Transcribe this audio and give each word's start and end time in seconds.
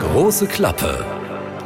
Große 0.00 0.48
Klappe 0.48 1.04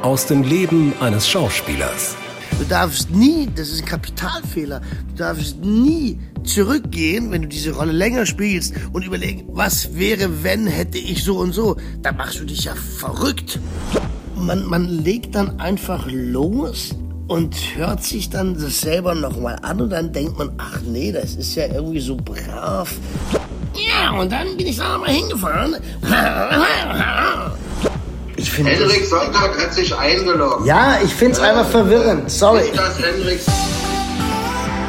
aus 0.02 0.26
dem 0.26 0.42
Leben 0.42 0.92
eines 1.00 1.26
Schauspielers. 1.26 2.14
Du 2.58 2.66
darfst 2.66 3.10
nie, 3.10 3.48
das 3.56 3.70
ist 3.70 3.80
ein 3.80 3.86
Kapitalfehler, 3.86 4.82
du 5.08 5.14
darfst 5.16 5.56
nie 5.64 6.20
zurückgehen, 6.44 7.30
wenn 7.30 7.40
du 7.40 7.48
diese 7.48 7.72
Rolle 7.74 7.92
länger 7.92 8.26
spielst 8.26 8.74
und 8.92 9.06
überlegen, 9.06 9.44
was 9.52 9.96
wäre, 9.96 10.44
wenn 10.44 10.66
hätte 10.66 10.98
ich 10.98 11.24
so 11.24 11.38
und 11.38 11.52
so. 11.52 11.76
Da 12.02 12.12
machst 12.12 12.40
du 12.40 12.44
dich 12.44 12.64
ja 12.64 12.74
verrückt. 12.74 13.58
Man, 14.36 14.66
man 14.66 14.86
legt 14.86 15.34
dann 15.34 15.58
einfach 15.58 16.06
los 16.10 16.90
und 17.28 17.56
hört 17.74 18.04
sich 18.04 18.28
dann 18.28 18.52
das 18.52 18.82
selber 18.82 19.14
nochmal 19.14 19.58
an 19.62 19.80
und 19.80 19.88
dann 19.88 20.12
denkt 20.12 20.36
man, 20.36 20.52
ach 20.58 20.82
nee, 20.86 21.10
das 21.10 21.36
ist 21.36 21.54
ja 21.54 21.68
irgendwie 21.68 22.00
so 22.00 22.16
brav. 22.16 22.94
Ja, 23.74 24.10
und 24.10 24.30
dann 24.30 24.58
bin 24.58 24.66
ich 24.66 24.76
da 24.76 24.98
mal 24.98 25.08
hingefahren. 25.08 25.76
Ich 28.42 28.50
finde 28.50 28.72
Henrik 28.72 29.06
Sonntag 29.06 29.56
hat 29.56 29.72
sich 29.72 29.96
eingeloggt. 29.96 30.66
Ja, 30.66 30.98
ich 31.00 31.14
finde 31.14 31.34
es 31.34 31.38
einfach 31.38 31.64
verwirrend. 31.64 32.28
Sorry. 32.28 32.70
Ist 32.70 32.76
das 32.76 32.98
Henrik? 33.00 33.38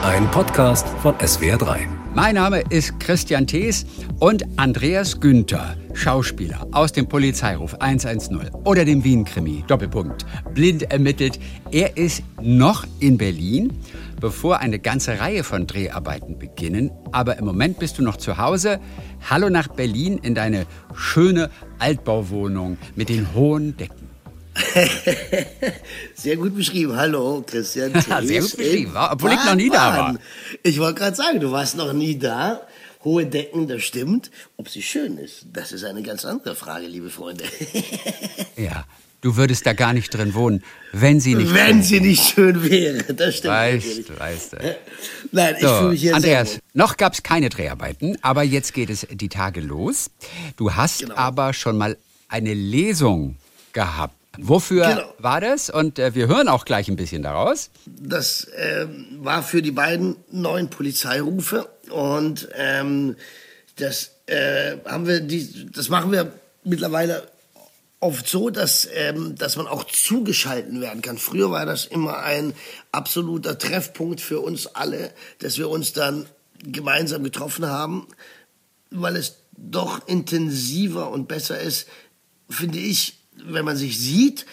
Ein 0.02 0.30
Podcast 0.32 0.88
von 1.04 1.14
SWR3. 1.18 1.81
Mein 2.16 2.34
Name 2.34 2.64
ist 2.70 3.00
Christian 3.00 3.45
Thees 3.45 3.86
und 4.18 4.44
Andreas 4.58 5.20
Günther, 5.20 5.76
Schauspieler 5.94 6.66
aus 6.72 6.94
dem 6.94 7.08
Polizeiruf 7.08 7.76
110 7.76 8.50
oder 8.64 8.86
dem 8.86 9.04
Wien-Krimi, 9.04 9.64
Doppelpunkt, 9.67 10.26
blind 10.56 10.92
ermittelt. 10.92 11.40
Er 11.70 11.95
ist 11.95 12.23
noch 12.42 12.86
in 13.00 13.20
Berlin, 13.20 13.72
bevor 14.23 14.59
eine 14.59 14.80
ganze 14.80 15.20
Reihe 15.20 15.44
von 15.44 15.68
Dreharbeiten 15.68 16.40
beginnen. 16.40 16.91
Aber 17.12 17.38
im 17.40 17.44
Moment 17.44 17.77
bist 17.77 17.98
du 17.98 18.02
noch 18.04 18.16
zu 18.16 18.38
Hause. 18.38 18.80
Hallo 19.30 19.50
nach 19.50 19.68
Berlin 19.68 20.18
in 20.18 20.34
deine 20.34 20.66
schöne 20.95 21.52
Altbauwohnung 21.77 22.78
mit 22.95 23.09
den 23.09 23.34
hohen 23.34 23.76
Decken. 23.76 24.08
Sehr 26.16 26.38
gut 26.38 26.55
beschrieben. 26.55 26.95
Hallo, 26.95 27.44
Christian. 27.45 27.92
Sehr 28.25 28.39
gut 28.39 28.56
beschrieben, 28.56 28.94
obwohl 28.95 29.33
ich 29.33 29.44
noch 29.44 29.56
nie 29.56 29.70
da 29.70 29.98
war. 29.98 30.16
Ich 30.64 30.80
wollte 30.80 31.02
gerade 31.02 31.17
sagen, 31.17 31.42
du 31.42 31.52
warst 31.52 31.76
noch 31.76 31.92
nie 31.92 32.17
da. 32.17 32.61
Hohe 33.03 33.26
Decken, 33.26 33.67
das 33.67 33.83
stimmt. 33.83 34.31
Ob 34.55 34.70
sie 34.70 34.83
schön 34.83 35.17
ist, 35.17 35.48
das 35.52 35.73
ist 35.73 35.83
eine 35.83 36.02
ganz 36.02 36.23
andere 36.23 36.55
Frage, 36.55 36.88
liebe 36.88 37.09
Freunde. 37.09 37.44
Ja, 38.55 38.86
du 39.24 39.36
würdest 39.36 39.66
da 39.66 39.74
gar 39.74 39.94
nicht 39.94 40.14
drin 40.14 40.36
wohnen, 40.36 40.64
wenn 40.92 41.20
sie 41.20 41.34
nicht 41.34 41.54
Wenn 41.54 41.78
schön 41.78 41.84
sie 41.84 42.00
nicht 42.02 42.24
schön 42.36 42.64
wäre, 42.70 43.14
das 43.16 43.38
stimmt. 43.38 43.54
Weißt, 43.54 44.20
weißt 44.20 44.54
du. 44.54 44.58
Nein, 45.32 45.56
ich 45.58 45.62
So, 45.66 45.76
fühle 45.78 45.90
mich 45.90 46.02
hier 46.02 46.16
Andreas, 46.16 46.60
noch 46.74 46.98
gab 46.98 47.14
es 47.14 47.24
keine 47.24 47.50
Dreharbeiten, 47.50 48.18
aber 48.22 48.44
jetzt 48.44 48.74
geht 48.74 48.90
es 48.92 49.08
die 49.10 49.30
Tage 49.30 49.62
los. 49.62 50.12
Du 50.58 50.74
hast 50.76 51.00
Genau. 51.00 51.16
aber 51.16 51.54
schon 51.54 51.78
mal 51.78 51.98
eine 52.28 52.54
Lesung 52.54 53.38
gehabt. 53.72 54.14
Wofür 54.38 54.88
Genau. 54.88 55.14
war 55.20 55.42
das? 55.42 55.70
Und 55.70 56.00
äh, 56.00 56.16
wir 56.16 56.28
hören 56.28 56.48
auch 56.48 56.66
gleich 56.66 56.88
ein 56.90 56.96
bisschen 56.96 57.22
daraus. 57.24 57.70
Das 57.86 58.48
ähm, 58.58 59.06
war 59.22 59.44
für 59.44 59.62
die 59.62 59.72
beiden 59.72 60.16
neuen 60.32 60.70
Polizeirufe 60.70 61.70
und 61.90 62.48
ähm, 62.56 63.16
das 63.78 64.12
äh, 64.26 64.78
haben 64.86 65.08
wir, 65.08 65.20
die, 65.20 65.72
das 65.72 65.90
machen 65.90 66.12
wir 66.12 66.32
mittlerweile 66.64 67.28
oft 68.04 68.28
so, 68.28 68.50
dass, 68.50 68.88
ähm, 68.94 69.36
dass 69.36 69.56
man 69.56 69.66
auch 69.66 69.86
zugeschalten 69.86 70.82
werden 70.82 71.02
kann. 71.02 71.18
Früher 71.18 71.52
war 71.52 71.66
das 71.66 71.86
immer 71.86 72.20
ein 72.20 72.54
absoluter 72.92 73.58
Treffpunkt 73.58 74.20
für 74.20 74.42
uns 74.42 74.68
alle, 74.68 75.14
dass 75.40 75.58
wir 75.58 75.70
uns 75.70 75.94
dann 75.94 76.26
gemeinsam 76.64 77.23
getroffen 77.23 77.66
haben, 77.66 78.08
weil 78.90 79.16
es 79.16 79.38
doch 79.56 80.06
intensiver 80.08 81.12
und 81.12 81.28
besser 81.28 81.60
ist, 81.60 81.88
finde 82.50 82.80
ich, 82.80 83.20
wenn 83.36 83.66
man 83.66 83.78
sich 83.78 83.98
sieht. 83.98 84.45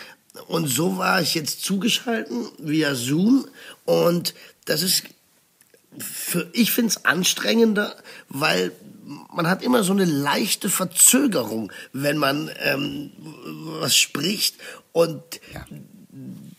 Und 0.46 0.68
so 0.68 0.96
war 0.96 1.20
ich 1.20 1.34
jetzt 1.34 1.64
zugeschalten 1.64 2.46
via 2.58 2.94
Zoom 2.94 3.48
und 3.84 4.34
das 4.64 4.82
ist 4.82 5.04
für, 5.98 6.48
ich 6.52 6.70
finde 6.70 6.90
es 6.90 7.04
anstrengender, 7.04 7.96
weil 8.28 8.70
man 9.32 9.48
hat 9.48 9.62
immer 9.62 9.82
so 9.82 9.92
eine 9.92 10.04
leichte 10.04 10.68
Verzögerung, 10.70 11.72
wenn 11.92 12.16
man 12.18 12.50
ähm, 12.62 13.10
was 13.80 13.96
spricht 13.96 14.56
und 14.92 15.22
Ja. 15.52 15.64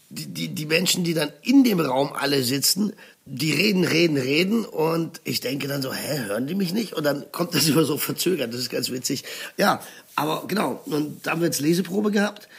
die, 0.10 0.26
die, 0.28 0.48
die 0.50 0.66
Menschen, 0.66 1.04
die 1.04 1.14
dann 1.14 1.32
in 1.44 1.64
dem 1.64 1.80
Raum 1.80 2.12
alle 2.14 2.44
sitzen, 2.44 2.94
die 3.26 3.54
reden, 3.54 3.86
reden, 3.86 4.18
reden 4.18 4.66
und 4.66 5.22
ich 5.24 5.40
denke 5.40 5.68
dann 5.68 5.82
so, 5.82 5.94
hä, 5.94 6.20
hören 6.26 6.48
die 6.48 6.56
mich 6.56 6.74
nicht? 6.74 6.94
Und 6.94 7.04
dann 7.06 7.32
kommt 7.32 7.54
das 7.56 7.68
immer 7.70 7.86
so 7.86 7.98
verzögert, 7.98 8.54
das 8.54 8.62
ist 8.62 8.70
ganz 8.70 8.90
witzig. 8.92 9.24
Ja, 9.58 9.82
aber 10.16 10.46
genau, 10.48 10.82
und 10.88 11.26
da 11.26 11.32
haben 11.32 11.42
wir 11.42 11.46
jetzt 11.48 11.62
Leseprobe 11.62 12.12
gehabt, 12.12 12.50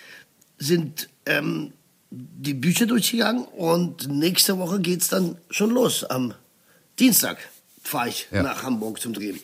sind 0.59 1.09
ähm, 1.27 1.73
die 2.11 2.55
Bücher 2.55 2.87
durchgegangen 2.87 3.45
und 3.45 4.09
nächste 4.09 4.59
Woche 4.59 4.81
geht's 4.81 5.09
dann 5.09 5.37
schon 5.51 5.71
los. 5.71 6.05
Am 6.05 6.35
Dienstag 6.99 7.39
fahre 7.83 8.09
ich 8.11 8.29
Ja. 8.31 8.43
nach 8.43 8.63
Hamburg 8.63 9.01
zum 9.01 9.13
Drehen. 9.13 9.41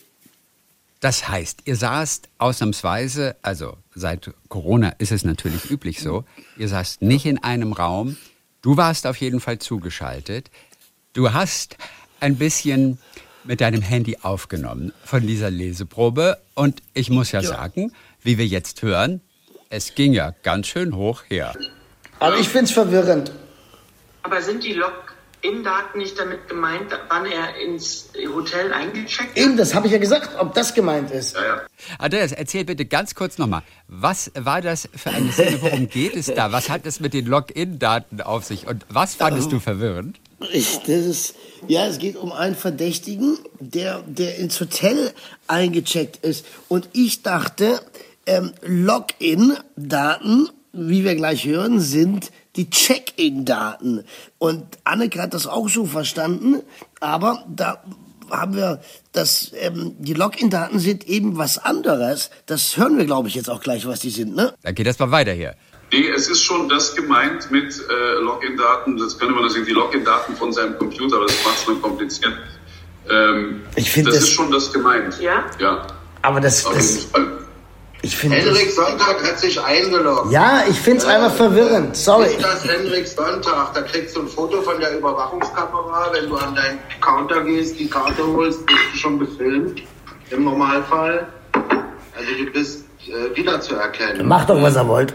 Das 1.01 1.29
heißt, 1.29 1.61
ihr 1.65 1.77
saßt 1.77 2.29
ausnahmsweise, 2.39 3.37
also 3.43 3.77
seit 3.95 4.31
Corona 4.49 4.91
ist 4.99 5.13
es 5.13 5.25
natürlich 5.25 5.71
üblich 5.71 6.01
so, 6.01 6.25
ihr 6.57 6.69
saßt 6.69 7.03
nicht 7.03 7.25
in 7.27 7.43
einem 7.43 7.73
Raum. 7.73 8.17
Du 8.63 8.77
warst 8.77 9.07
auf 9.07 9.17
jeden 9.19 9.41
Fall 9.41 9.59
zugeschaltet. 9.61 10.51
Du 11.13 11.33
hast 11.33 11.77
ein 12.21 12.37
bisschen 12.37 12.99
mit 13.45 13.61
deinem 13.61 13.81
Handy 13.81 14.19
aufgenommen 14.23 14.93
von 15.05 15.25
dieser 15.27 15.51
Leseprobe. 15.51 16.39
Und 16.55 16.83
ich 16.95 17.11
muss 17.11 17.31
ja, 17.31 17.41
Ja. 17.41 17.49
sagen, 17.49 17.93
wie 18.23 18.37
wir 18.37 18.47
jetzt 18.47 18.83
hören, 18.83 19.21
es 19.71 19.95
ging 19.95 20.13
ja 20.13 20.35
ganz 20.43 20.67
schön 20.67 20.97
hoch 20.97 21.23
her. 21.29 21.55
Aber 22.19 22.37
ich 22.39 22.49
find's 22.49 22.73
verwirrend. 22.73 23.31
Aber 24.25 24.43
sind 24.43 24.65
die 24.65 24.73
Login-Daten 25.43 25.99
nicht 25.99 26.19
damit 26.19 26.49
gemeint, 26.49 26.87
wann 27.09 27.27
er 27.27 27.57
ins 27.57 28.09
Hotel 28.35 28.73
eingecheckt 28.73 29.31
hat? 29.31 29.37
Eben, 29.37 29.57
das 29.57 29.75
habe 29.75 29.87
ich 29.87 29.93
ja 29.93 29.99
gesagt, 29.99 30.31
ob 30.39 30.55
das 30.55 30.75
gemeint 30.75 31.11
ist. 31.11 31.35
Ja, 31.35 31.45
ja. 31.45 31.63
Andreas, 31.99 32.33
erzähl 32.33 32.65
bitte 32.65 32.87
ganz 32.87 33.15
kurz 33.15 33.39
nochmal, 33.39 33.63
was 33.87 34.31
war 34.35 34.61
das 34.61 34.89
für 34.95 35.11
eine 35.11 35.33
Szene? 35.33 35.61
Worum 35.61 35.89
geht 35.89 36.17
es 36.17 36.27
da? 36.27 36.53
Was 36.53 36.69
hat 36.69 36.87
es 36.87 37.01
mit 37.01 37.15
den 37.15 37.27
Login-Daten 37.27 38.21
auf 38.21 38.45
sich? 38.45 38.67
Und 38.67 38.85
was 38.89 39.15
fandest 39.15 39.53
du 39.53 39.61
verwirrend? 39.61 40.19
Ich, 40.53 40.79
das 40.79 41.05
ist, 41.05 41.35
ja, 41.67 41.87
es 41.87 41.99
geht 41.99 42.17
um 42.17 42.33
einen 42.33 42.55
Verdächtigen, 42.55 43.39
der, 43.59 44.03
der 44.07 44.37
ins 44.37 44.61
Hotel 44.61 45.13
eingecheckt 45.47 46.25
ist. 46.25 46.47
Und 46.69 46.89
ich 46.93 47.23
dachte, 47.23 47.81
ähm, 48.27 48.53
Login-Daten, 48.63 50.49
wie 50.73 51.05
wir 51.05 51.17
gleich 51.17 51.45
hören, 51.45 51.81
sind 51.81 52.31
die 52.59 52.69
Check-in-Daten. 52.69 54.05
Und 54.39 54.65
Anneke 54.85 55.23
hat 55.23 55.33
das 55.33 55.47
auch 55.47 55.69
so 55.69 55.87
verstanden, 55.87 56.63
aber 57.01 57.45
da 57.49 57.83
haben 58.31 58.55
wir 58.57 58.81
das, 59.13 59.53
ähm, 59.55 59.95
die 59.99 60.13
Login-Daten 60.13 60.79
sind 60.81 61.07
eben 61.09 61.39
was 61.39 61.57
anderes. 61.57 62.31
Das 62.47 62.77
hören 62.77 62.99
wir, 62.99 63.07
glaube 63.07 63.29
ich, 63.29 63.35
jetzt 63.35 63.49
auch 63.49 63.61
gleich, 63.61 63.87
was 63.87 64.01
die 64.01 64.11
sind, 64.11 64.37
ne? 64.37 64.53
Dann 64.63 64.75
geht 64.75 64.87
das 64.87 64.99
mal 64.99 65.11
weiter 65.11 65.33
hier. 65.33 65.55
Nee, 65.91 66.09
es 66.11 66.29
ist 66.29 66.43
schon 66.43 66.69
das 66.69 66.95
gemeint 66.95 67.51
mit 67.51 67.73
äh, 67.89 68.21
Login-Daten. 68.21 68.99
Das 68.99 69.19
könnte 69.19 69.33
man 69.35 69.45
das 69.45 69.55
die 69.55 69.61
Login-Daten 69.73 70.37
von 70.37 70.53
seinem 70.53 70.77
Computer, 70.77 71.17
aber 71.17 71.27
das 71.27 71.43
macht 71.45 71.57
es 71.59 71.65
dann 71.65 71.81
kompliziert. 71.81 72.35
Ähm, 73.09 73.63
Ich 73.77 73.91
find 73.91 74.07
das, 74.09 74.17
das- 74.17 74.25
ist 74.25 74.31
schon 74.33 74.51
das 74.51 74.71
gemeint. 74.73 75.19
Ja? 75.21 75.47
Ja, 75.59 75.87
Aber 76.21 76.41
das, 76.41 76.67
auf 76.67 76.75
jeden 76.75 76.85
das 76.87 77.05
Fall. 77.05 77.39
Ich 78.03 78.17
finde. 78.17 78.37
Henrik 78.37 78.71
Sonntag 78.71 79.23
hat 79.23 79.39
sich 79.39 79.61
eingeloggt. 79.61 80.31
Ja, 80.31 80.63
ich 80.69 80.79
finde 80.79 80.99
es 80.99 81.05
einfach 81.05 81.35
verwirrend. 81.35 81.97
Sorry. 81.97 82.27
Ist 82.27 82.45
das 82.45 82.65
Henrik 82.65 83.07
Sonntag? 83.07 83.75
Da 83.75 83.83
kriegst 83.83 84.15
du 84.17 84.23
ein 84.23 84.29
Foto 84.29 84.63
von 84.63 84.79
der 84.81 84.97
Überwachungskamera. 84.99 86.11
Wenn 86.13 86.29
du 86.29 86.37
an 86.37 86.55
deinen 86.55 86.79
Counter 87.01 87.43
gehst, 87.43 87.79
die 87.79 87.89
Karte 87.89 88.25
holst, 88.27 88.65
bist 88.67 88.79
du 88.93 88.99
schon 88.99 89.19
gefilmt. 89.19 89.83
Im 90.31 90.45
Normalfall. 90.45 91.27
Also 91.53 92.45
du 92.45 92.53
bist 92.53 92.85
äh, 93.07 93.37
wiederzuerkennen. 93.37 94.27
Macht 94.27 94.51
doch, 94.51 94.61
was 94.63 94.77
er 94.77 94.87
wollt. 94.87 95.15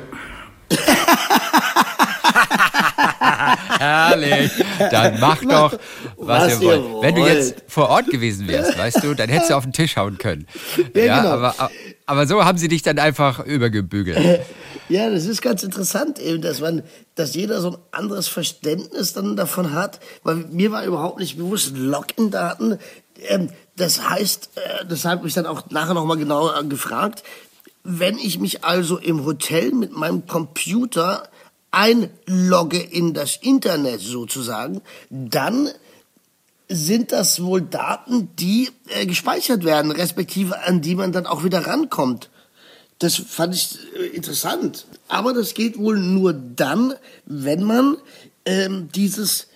Herrlich. 3.79 4.51
Dann 4.91 5.19
mach 5.19 5.41
doch, 5.43 5.73
was, 6.17 6.53
was 6.53 6.61
ihr 6.61 6.73
ihr 6.73 6.83
wollt. 6.83 7.03
Wenn 7.03 7.15
du 7.15 7.21
wollt. 7.21 7.33
jetzt 7.33 7.63
vor 7.67 7.89
Ort 7.89 8.07
gewesen 8.07 8.47
wärst, 8.47 8.77
weißt 8.77 9.03
du, 9.03 9.13
dann 9.13 9.29
hättest 9.29 9.51
du 9.51 9.55
auf 9.55 9.63
den 9.63 9.73
Tisch 9.73 9.95
hauen 9.95 10.17
können. 10.17 10.47
Ja, 10.93 11.21
genau. 11.21 11.29
aber, 11.29 11.69
aber 12.05 12.27
so 12.27 12.43
haben 12.43 12.57
sie 12.57 12.67
dich 12.67 12.81
dann 12.81 12.99
einfach 12.99 13.45
übergebügelt. 13.45 14.41
Ja, 14.89 15.09
das 15.09 15.25
ist 15.25 15.41
ganz 15.41 15.63
interessant 15.63 16.19
eben, 16.19 16.41
dass 16.41 16.59
man, 16.59 16.83
dass 17.15 17.35
jeder 17.35 17.61
so 17.61 17.71
ein 17.71 17.77
anderes 17.91 18.27
Verständnis 18.27 19.13
dann 19.13 19.37
davon 19.37 19.73
hat, 19.73 20.01
weil 20.23 20.35
mir 20.35 20.73
war 20.73 20.83
überhaupt 20.83 21.19
nicht 21.19 21.37
bewusst, 21.37 21.71
Login-Daten, 21.77 22.79
ähm, 23.29 23.49
das 23.77 24.09
heißt, 24.09 24.49
äh, 24.55 24.85
deshalb 24.85 25.19
habe 25.19 25.27
ich 25.27 25.33
dann 25.33 25.45
auch 25.45 25.69
nachher 25.69 25.93
nochmal 25.93 26.17
genauer 26.17 26.61
gefragt, 26.65 27.23
wenn 27.83 28.17
ich 28.17 28.39
mich 28.39 28.63
also 28.63 28.97
im 28.97 29.25
Hotel 29.25 29.71
mit 29.71 29.93
meinem 29.93 30.25
Computer 30.27 31.29
einlogge 31.73 32.79
in 32.79 33.13
das 33.13 33.37
Internet 33.37 33.99
sozusagen, 33.99 34.81
dann 35.09 35.69
sind 36.69 37.11
das 37.11 37.43
wohl 37.43 37.61
Daten, 37.61 38.29
die 38.37 38.69
äh, 38.89 39.05
gespeichert 39.05 39.65
werden, 39.65 39.91
respektive 39.91 40.63
an 40.63 40.81
die 40.81 40.95
man 40.95 41.11
dann 41.11 41.25
auch 41.25 41.43
wieder 41.43 41.67
rankommt. 41.67 42.29
Das 42.99 43.15
fand 43.15 43.55
ich 43.55 43.79
äh, 43.99 44.07
interessant. 44.15 44.85
Aber 45.07 45.33
das 45.33 45.55
geht 45.55 45.77
wohl 45.77 45.97
nur 45.99 46.33
dann, 46.33 46.93
wenn 47.25 47.63
man 47.63 47.97
ähm, 48.45 48.89
dieses 48.95 49.47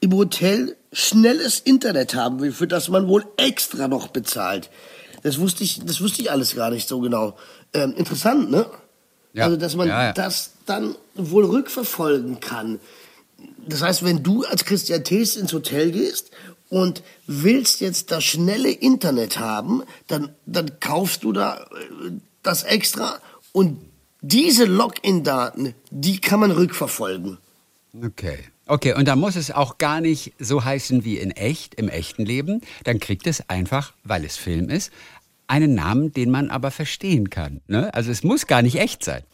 im 0.00 0.12
Hotel 0.14 0.76
schnelles 0.92 1.60
Internet 1.60 2.14
haben 2.14 2.40
will, 2.40 2.52
für 2.52 2.66
das 2.66 2.88
man 2.88 3.08
wohl 3.08 3.24
extra 3.36 3.88
noch 3.88 4.08
bezahlt. 4.08 4.68
Das 5.22 5.38
wusste 5.38 5.62
ich, 5.62 5.80
das 5.84 6.00
wusste 6.00 6.22
ich 6.22 6.30
alles 6.30 6.56
gar 6.56 6.70
nicht 6.70 6.88
so 6.88 6.98
genau. 7.00 7.36
Ähm, 7.72 7.94
interessant, 7.96 8.50
ne? 8.50 8.66
Ja. 9.32 9.44
Also, 9.44 9.56
dass 9.56 9.76
man 9.76 9.88
Ja, 9.88 10.06
ja. 10.06 10.12
das 10.12 10.50
dann 10.66 10.96
wohl 11.14 11.44
rückverfolgen 11.44 12.40
kann. 12.40 12.80
Das 13.66 13.82
heißt, 13.82 14.04
wenn 14.04 14.22
du 14.22 14.44
als 14.44 14.64
Christian 14.64 15.04
Thees 15.04 15.36
ins 15.36 15.52
Hotel 15.52 15.92
gehst 15.92 16.30
und 16.68 17.02
willst 17.26 17.80
jetzt 17.80 18.10
das 18.10 18.24
schnelle 18.24 18.70
Internet 18.70 19.38
haben, 19.38 19.82
dann, 20.08 20.34
dann 20.46 20.80
kaufst 20.80 21.24
du 21.24 21.32
da 21.32 21.58
äh, 21.58 22.12
das 22.42 22.64
extra 22.64 23.20
und 23.52 23.78
diese 24.20 24.64
Login-Daten, 24.64 25.74
die 25.90 26.20
kann 26.20 26.40
man 26.40 26.52
rückverfolgen. 26.52 27.38
Okay. 28.02 28.38
Okay, 28.66 28.94
und 28.94 29.08
da 29.08 29.16
muss 29.16 29.34
es 29.34 29.50
auch 29.50 29.76
gar 29.78 30.00
nicht 30.00 30.32
so 30.38 30.64
heißen 30.64 31.04
wie 31.04 31.18
in 31.18 31.32
echt, 31.32 31.74
im 31.74 31.88
echten 31.88 32.24
Leben. 32.24 32.60
Dann 32.84 33.00
kriegt 33.00 33.26
es 33.26 33.48
einfach, 33.50 33.92
weil 34.04 34.24
es 34.24 34.36
Film 34.36 34.70
ist, 34.70 34.92
einen 35.48 35.74
Namen, 35.74 36.12
den 36.12 36.30
man 36.30 36.48
aber 36.48 36.70
verstehen 36.70 37.28
kann. 37.28 37.60
Ne? 37.66 37.92
Also 37.92 38.10
es 38.12 38.22
muss 38.22 38.46
gar 38.46 38.62
nicht 38.62 38.76
echt 38.76 39.04
sein. 39.04 39.24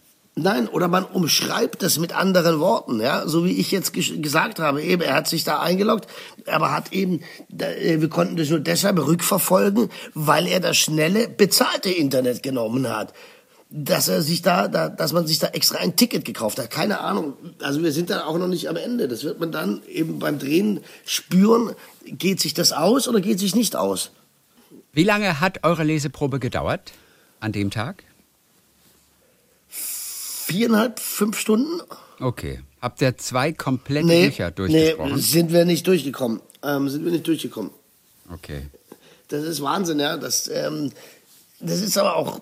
Nein, 0.42 0.68
oder 0.68 0.88
man 0.88 1.04
umschreibt 1.04 1.82
es 1.82 1.98
mit 1.98 2.14
anderen 2.14 2.60
Worten, 2.60 3.00
ja, 3.00 3.26
so 3.26 3.44
wie 3.44 3.52
ich 3.52 3.70
jetzt 3.70 3.94
ges- 3.94 4.20
gesagt 4.20 4.58
habe. 4.60 4.82
Eben, 4.82 5.02
er 5.02 5.14
hat 5.14 5.28
sich 5.28 5.44
da 5.44 5.60
eingeloggt, 5.60 6.06
aber 6.46 6.70
hat 6.72 6.92
eben, 6.92 7.20
äh, 7.58 8.00
wir 8.00 8.08
konnten 8.08 8.36
das 8.36 8.48
nur 8.50 8.60
deshalb 8.60 8.98
rückverfolgen, 8.98 9.90
weil 10.14 10.46
er 10.46 10.60
das 10.60 10.76
schnelle 10.76 11.28
bezahlte 11.28 11.90
Internet 11.90 12.42
genommen 12.42 12.88
hat. 12.88 13.12
Dass 13.70 14.08
er 14.08 14.22
sich 14.22 14.40
da, 14.40 14.66
da, 14.66 14.88
dass 14.88 15.12
man 15.12 15.26
sich 15.26 15.40
da 15.40 15.48
extra 15.48 15.76
ein 15.78 15.94
Ticket 15.94 16.24
gekauft 16.24 16.58
hat. 16.58 16.70
Keine 16.70 17.00
Ahnung. 17.00 17.34
Also 17.60 17.82
wir 17.82 17.92
sind 17.92 18.08
da 18.08 18.24
auch 18.24 18.38
noch 18.38 18.48
nicht 18.48 18.66
am 18.70 18.76
Ende. 18.76 19.08
Das 19.08 19.24
wird 19.24 19.40
man 19.40 19.52
dann 19.52 19.82
eben 19.86 20.18
beim 20.18 20.38
Drehen 20.38 20.80
spüren. 21.04 21.74
Geht 22.06 22.40
sich 22.40 22.54
das 22.54 22.72
aus 22.72 23.08
oder 23.08 23.20
geht 23.20 23.38
sich 23.38 23.54
nicht 23.54 23.76
aus? 23.76 24.10
Wie 24.94 25.04
lange 25.04 25.40
hat 25.40 25.64
eure 25.64 25.84
Leseprobe 25.84 26.38
gedauert 26.38 26.92
an 27.40 27.52
dem 27.52 27.70
Tag? 27.70 28.04
Viereinhalb, 30.48 30.98
fünf 30.98 31.38
Stunden? 31.38 31.82
Okay. 32.20 32.60
Habt 32.80 33.02
ihr 33.02 33.16
zwei 33.18 33.52
komplette 33.52 34.06
Nee, 34.06 34.26
Bücher 34.28 34.48
nee, 34.48 34.54
durchgesprochen? 34.54 35.18
sind 35.18 35.52
wir 35.52 35.64
nicht 35.66 35.86
durchgekommen. 35.86 36.40
Ähm, 36.62 36.88
sind 36.88 37.04
wir 37.04 37.12
nicht 37.12 37.26
durchgekommen. 37.26 37.70
Okay. 38.32 38.62
Das 39.28 39.42
ist 39.44 39.60
Wahnsinn, 39.62 40.00
ja. 40.00 40.16
Das, 40.16 40.48
ähm, 40.48 40.90
das 41.60 41.82
ist 41.82 41.98
aber 41.98 42.16
auch 42.16 42.40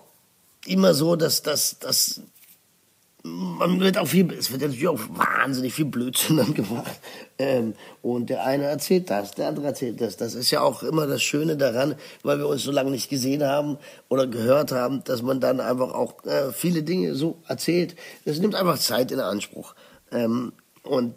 immer 0.65 0.93
so, 0.93 1.17
dass, 1.17 1.41
dass, 1.41 1.79
dass 1.79 2.21
man 3.27 3.79
wird 3.79 3.97
auch 3.97 4.07
viel, 4.07 4.31
es 4.33 4.51
wird 4.51 4.61
natürlich 4.61 4.87
auch 4.87 4.99
wahnsinnig 5.09 5.73
viel 5.73 5.85
Blödsinn 5.85 6.37
dann 6.37 6.53
gemacht. 6.53 6.99
Ähm, 7.37 7.73
und 8.01 8.29
der 8.29 8.45
eine 8.45 8.65
erzählt 8.65 9.09
das, 9.09 9.31
der 9.31 9.47
andere 9.47 9.67
erzählt 9.67 10.01
das. 10.01 10.17
Das 10.17 10.35
ist 10.35 10.51
ja 10.51 10.61
auch 10.61 10.83
immer 10.83 11.07
das 11.07 11.21
Schöne 11.21 11.57
daran, 11.57 11.95
weil 12.23 12.39
wir 12.39 12.47
uns 12.47 12.63
so 12.63 12.71
lange 12.71 12.91
nicht 12.91 13.09
gesehen 13.09 13.43
haben 13.43 13.77
oder 14.09 14.27
gehört 14.27 14.71
haben, 14.71 15.03
dass 15.03 15.21
man 15.21 15.39
dann 15.39 15.59
einfach 15.59 15.93
auch 15.93 16.23
äh, 16.25 16.51
viele 16.51 16.83
Dinge 16.83 17.15
so 17.15 17.37
erzählt. 17.47 17.95
Das 18.25 18.39
nimmt 18.39 18.55
einfach 18.55 18.79
Zeit 18.79 19.11
in 19.11 19.19
Anspruch. 19.19 19.75
Ähm, 20.11 20.53
und 20.83 21.15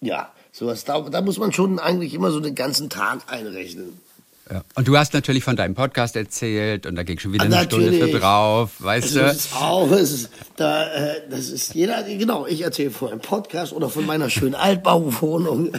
ja, 0.00 0.32
sowas, 0.52 0.84
da, 0.84 1.00
da 1.00 1.20
muss 1.20 1.38
man 1.38 1.52
schon 1.52 1.78
eigentlich 1.78 2.14
immer 2.14 2.30
so 2.30 2.40
den 2.40 2.54
ganzen 2.54 2.88
Tag 2.88 3.20
einrechnen. 3.26 4.00
Ja. 4.50 4.62
Und 4.76 4.88
du 4.88 4.96
hast 4.96 5.12
natürlich 5.12 5.44
von 5.44 5.56
deinem 5.56 5.74
Podcast 5.74 6.16
erzählt 6.16 6.86
und 6.86 6.96
da 6.96 7.02
ging 7.02 7.18
schon 7.18 7.32
wieder 7.34 7.44
Ah, 7.44 7.46
eine 7.46 7.64
Stunde 7.64 7.92
für 7.92 7.98
natürlich. 7.98 8.20
drauf, 8.20 8.70
weißt 8.78 9.04
Also 9.08 9.18
du? 9.20 9.24
das 9.26 9.36
ist 9.36 9.54
auch, 9.54 9.90
es 9.92 10.10
ist, 10.12 10.30
da, 10.56 10.86
äh, 10.92 11.20
das 11.30 11.48
ist 11.50 11.74
jeder, 11.74 12.02
genau, 12.04 12.46
ich 12.46 12.62
erzähle 12.62 12.90
von 12.90 13.10
einem 13.10 13.20
Podcast 13.20 13.72
oder 13.74 13.90
von 13.90 14.06
meiner 14.06 14.30
schönen 14.30 14.54
Altbauwohnung. 14.54 15.72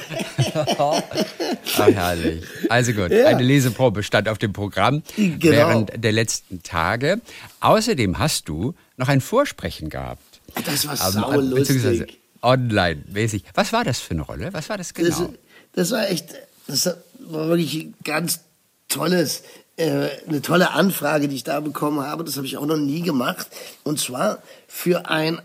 Ach, 0.78 1.02
herrlich. 1.78 2.44
Also 2.70 2.94
gut, 2.94 3.12
Ja. 3.12 3.26
eine 3.28 3.44
Leseprobe 3.44 4.04
stand 4.04 4.30
auf 4.30 4.38
dem 4.38 4.54
Programm 4.54 5.04
Genau. 5.16 5.40
während 5.42 5.92
der 6.04 6.12
letzten 6.12 6.62
Tage. 6.64 7.22
Außerdem 7.62 8.20
hast 8.20 8.48
du 8.50 8.76
noch 8.98 9.08
ein 9.08 9.22
Vorsprechen 9.22 9.90
gehabt. 9.90 10.22
Das 10.66 10.86
war 10.88 11.00
Am- 11.02 11.12
sau 11.14 11.24
am- 11.32 11.50
beziehungsweise 11.50 12.00
lustig. 12.04 12.20
Online-mäßig. 12.42 13.44
Was 13.54 13.74
war 13.74 13.84
das 13.84 14.00
für 14.00 14.12
eine 14.12 14.22
Rolle? 14.22 14.50
Was 14.54 14.70
war 14.70 14.78
das 14.78 14.94
genau? 14.94 15.10
Das, 15.10 15.30
das 15.74 15.92
war 15.92 16.10
echt, 16.10 16.26
das 16.68 16.86
war 17.20 17.48
wirklich 17.50 17.90
ganz 18.04 18.42
tolles, 18.90 19.44
äh, 19.78 20.10
eine 20.28 20.42
tolle 20.42 20.72
Anfrage, 20.72 21.28
die 21.28 21.36
ich 21.36 21.44
da 21.44 21.62
bekommen 21.62 22.02
habe. 22.02 22.24
Das 22.24 22.36
habe 22.36 22.46
ich 22.46 22.58
auch 22.58 22.66
noch 22.66 22.78
nie 22.78 23.02
gemacht. 23.02 23.48
Und 23.84 24.00
zwar 24.00 24.44
für 24.68 25.10
ein 25.10 25.42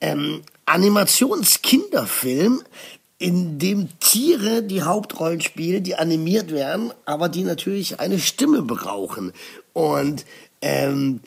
ähm, 0.00 0.42
Animationskinderfilm, 0.64 2.62
in 3.18 3.58
dem 3.58 3.88
Tiere 3.98 4.62
die 4.62 4.82
Hauptrollen 4.82 5.40
spielen, 5.40 5.82
die 5.82 5.96
animiert 5.96 6.52
werden, 6.52 6.92
aber 7.04 7.28
die 7.28 7.42
natürlich 7.42 7.98
eine 7.98 8.20
Stimme 8.20 8.62
brauchen. 8.62 9.32
Und 9.72 10.24
ähm, 10.62 11.20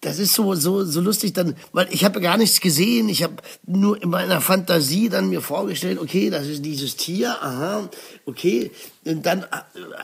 das 0.00 0.18
ist 0.20 0.34
so 0.34 0.54
so 0.54 0.84
so 0.84 1.00
lustig 1.00 1.32
dann, 1.32 1.56
weil 1.72 1.88
ich 1.90 2.04
habe 2.04 2.20
gar 2.20 2.36
nichts 2.36 2.60
gesehen. 2.60 3.08
Ich 3.08 3.22
habe 3.24 3.34
nur 3.66 4.00
in 4.00 4.10
meiner 4.10 4.40
Fantasie 4.40 5.08
dann 5.08 5.28
mir 5.28 5.40
vorgestellt, 5.40 5.98
okay, 5.98 6.30
das 6.30 6.46
ist 6.46 6.64
dieses 6.64 6.96
Tier, 6.96 7.30
aha, 7.42 7.88
okay. 8.24 8.70
Und 9.04 9.26
dann 9.26 9.42
äh, 9.42 9.46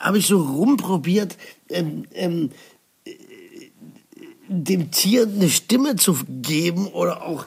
habe 0.00 0.18
ich 0.18 0.26
so 0.26 0.40
rumprobiert, 0.42 1.36
ähm, 1.68 2.04
ähm, 2.12 2.50
äh, 3.04 3.12
dem 4.48 4.90
Tier 4.90 5.28
eine 5.28 5.48
Stimme 5.48 5.94
zu 5.96 6.18
geben 6.28 6.88
oder 6.88 7.22
auch 7.22 7.46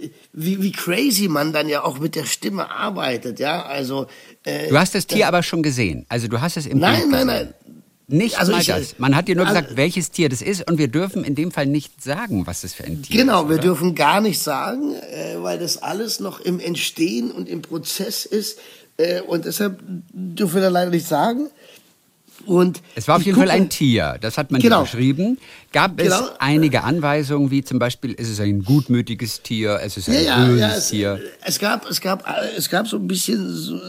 äh, 0.00 0.10
wie, 0.32 0.62
wie 0.62 0.72
crazy 0.72 1.26
man 1.26 1.52
dann 1.52 1.68
ja 1.68 1.82
auch 1.82 1.98
mit 1.98 2.14
der 2.14 2.26
Stimme 2.26 2.70
arbeitet, 2.70 3.40
ja. 3.40 3.64
Also 3.64 4.06
äh, 4.44 4.68
Du 4.68 4.78
hast 4.78 4.94
das 4.94 5.08
Tier 5.08 5.26
aber 5.26 5.42
schon 5.42 5.64
gesehen. 5.64 6.06
Also 6.08 6.28
du 6.28 6.40
hast 6.40 6.56
es 6.56 6.66
im 6.66 6.78
Nein, 6.78 7.00
Bild 7.00 7.10
nein, 7.10 7.26
gesehen. 7.26 7.54
nein. 7.64 7.75
Nicht 8.08 8.38
Also 8.38 8.52
mal 8.52 8.60
ich, 8.60 8.68
das. 8.68 8.98
Man 8.98 9.16
hat 9.16 9.26
dir 9.26 9.34
nur 9.34 9.46
also- 9.46 9.58
gesagt, 9.60 9.76
welches 9.76 10.10
Tier 10.12 10.28
das 10.28 10.40
ist 10.40 10.68
und 10.70 10.78
wir 10.78 10.86
dürfen 10.88 11.24
in 11.24 11.34
dem 11.34 11.50
Fall 11.50 11.66
nicht 11.66 12.02
sagen, 12.02 12.46
was 12.46 12.60
das 12.60 12.72
für 12.72 12.84
ein 12.84 13.02
Tier 13.02 13.16
Genau, 13.22 13.42
ist. 13.42 13.48
wir 13.48 13.54
oder? 13.54 13.62
dürfen 13.62 13.94
gar 13.96 14.20
nicht 14.20 14.38
sagen, 14.40 14.94
äh, 14.94 15.34
weil 15.42 15.58
das 15.58 15.82
alles 15.82 16.20
noch 16.20 16.38
im 16.40 16.60
Entstehen 16.60 17.30
und 17.32 17.48
im 17.48 17.62
Prozess 17.62 18.24
ist. 18.24 18.58
Äh, 18.96 19.20
und 19.22 19.44
deshalb 19.44 19.80
dürfen 20.12 20.54
wir 20.54 20.62
da 20.62 20.68
leider 20.68 20.90
nicht 20.92 21.06
sagen. 21.06 21.48
Und 22.44 22.82
Es 22.94 23.08
war 23.08 23.16
auf 23.16 23.22
jeden 23.22 23.38
Fall 23.38 23.50
ein 23.50 23.68
Tier, 23.70 24.18
das 24.20 24.36
hat 24.38 24.50
man 24.52 24.60
Genau. 24.60 24.82
beschrieben. 24.82 25.38
Gab 25.72 25.96
Genau. 25.96 26.20
es 26.20 26.32
einige 26.38 26.84
Anweisungen, 26.84 27.50
wie 27.50 27.64
zum 27.64 27.78
Beispiel, 27.78 28.12
ist 28.12 28.28
es 28.28 28.38
ein 28.40 28.62
gutmütiges 28.62 29.42
Tier, 29.42 29.80
es 29.82 29.96
ist 29.96 30.08
ein 30.08 30.14
Ja, 30.14 30.20
ja, 30.20 30.44
böses 30.46 30.60
ja, 30.60 30.76
es, 30.76 30.88
Tier. 30.90 31.20
es 31.44 31.58
gab, 31.58 31.90
es 31.90 32.00
gab, 32.00 32.28
äh, 32.28 32.56
es 32.56 32.68
gab 32.68 32.86
so 32.86 32.98
ein 32.98 33.08
bisschen, 33.08 33.52
so, 33.52 33.80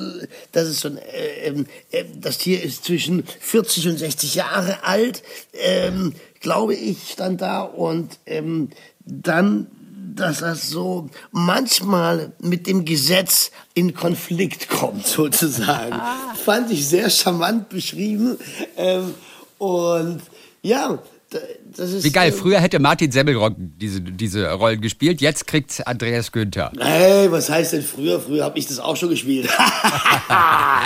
das 0.53 0.69
ist 0.69 0.79
so 0.79 0.87
ein, 0.89 0.97
äh, 0.97 1.47
ähm, 1.47 1.65
äh, 1.91 2.03
das 2.19 2.37
Tier 2.37 2.63
ist 2.63 2.85
zwischen 2.85 3.23
40 3.39 3.89
und 3.89 3.97
60 3.99 4.35
Jahre 4.35 4.83
alt, 4.83 5.23
ähm, 5.53 6.13
glaube 6.39 6.73
ich, 6.73 7.11
stand 7.11 7.41
da 7.41 7.61
und 7.61 8.17
ähm, 8.25 8.69
dann, 9.05 9.67
dass 10.15 10.39
das 10.39 10.69
so 10.69 11.09
manchmal 11.31 12.31
mit 12.39 12.67
dem 12.67 12.85
Gesetz 12.85 13.51
in 13.73 13.93
Konflikt 13.93 14.69
kommt, 14.69 15.05
sozusagen. 15.07 15.95
Fand 16.43 16.71
ich 16.71 16.87
sehr 16.87 17.09
charmant 17.09 17.69
beschrieben 17.69 18.37
ähm, 18.77 19.13
und 19.57 20.21
ja, 20.61 20.99
da- 21.29 21.39
das 21.75 21.91
ist 21.91 22.03
Wie 22.05 22.11
geil, 22.11 22.31
früher 22.31 22.59
hätte 22.59 22.79
Martin 22.79 23.11
Semmelrock 23.11 23.53
diese, 23.57 23.99
diese 24.01 24.49
Rollen 24.51 24.79
gespielt, 24.81 25.19
jetzt 25.21 25.45
kriegt 25.45 25.85
Andreas 25.85 26.31
Günther. 26.31 26.71
Hey, 26.79 27.29
was 27.31 27.49
heißt 27.49 27.73
denn 27.73 27.83
früher? 27.83 28.19
Früher 28.19 28.45
habe 28.45 28.57
ich 28.57 28.65
das 28.67 28.79
auch 28.79 28.95
schon 28.95 29.09
gespielt. 29.09 29.49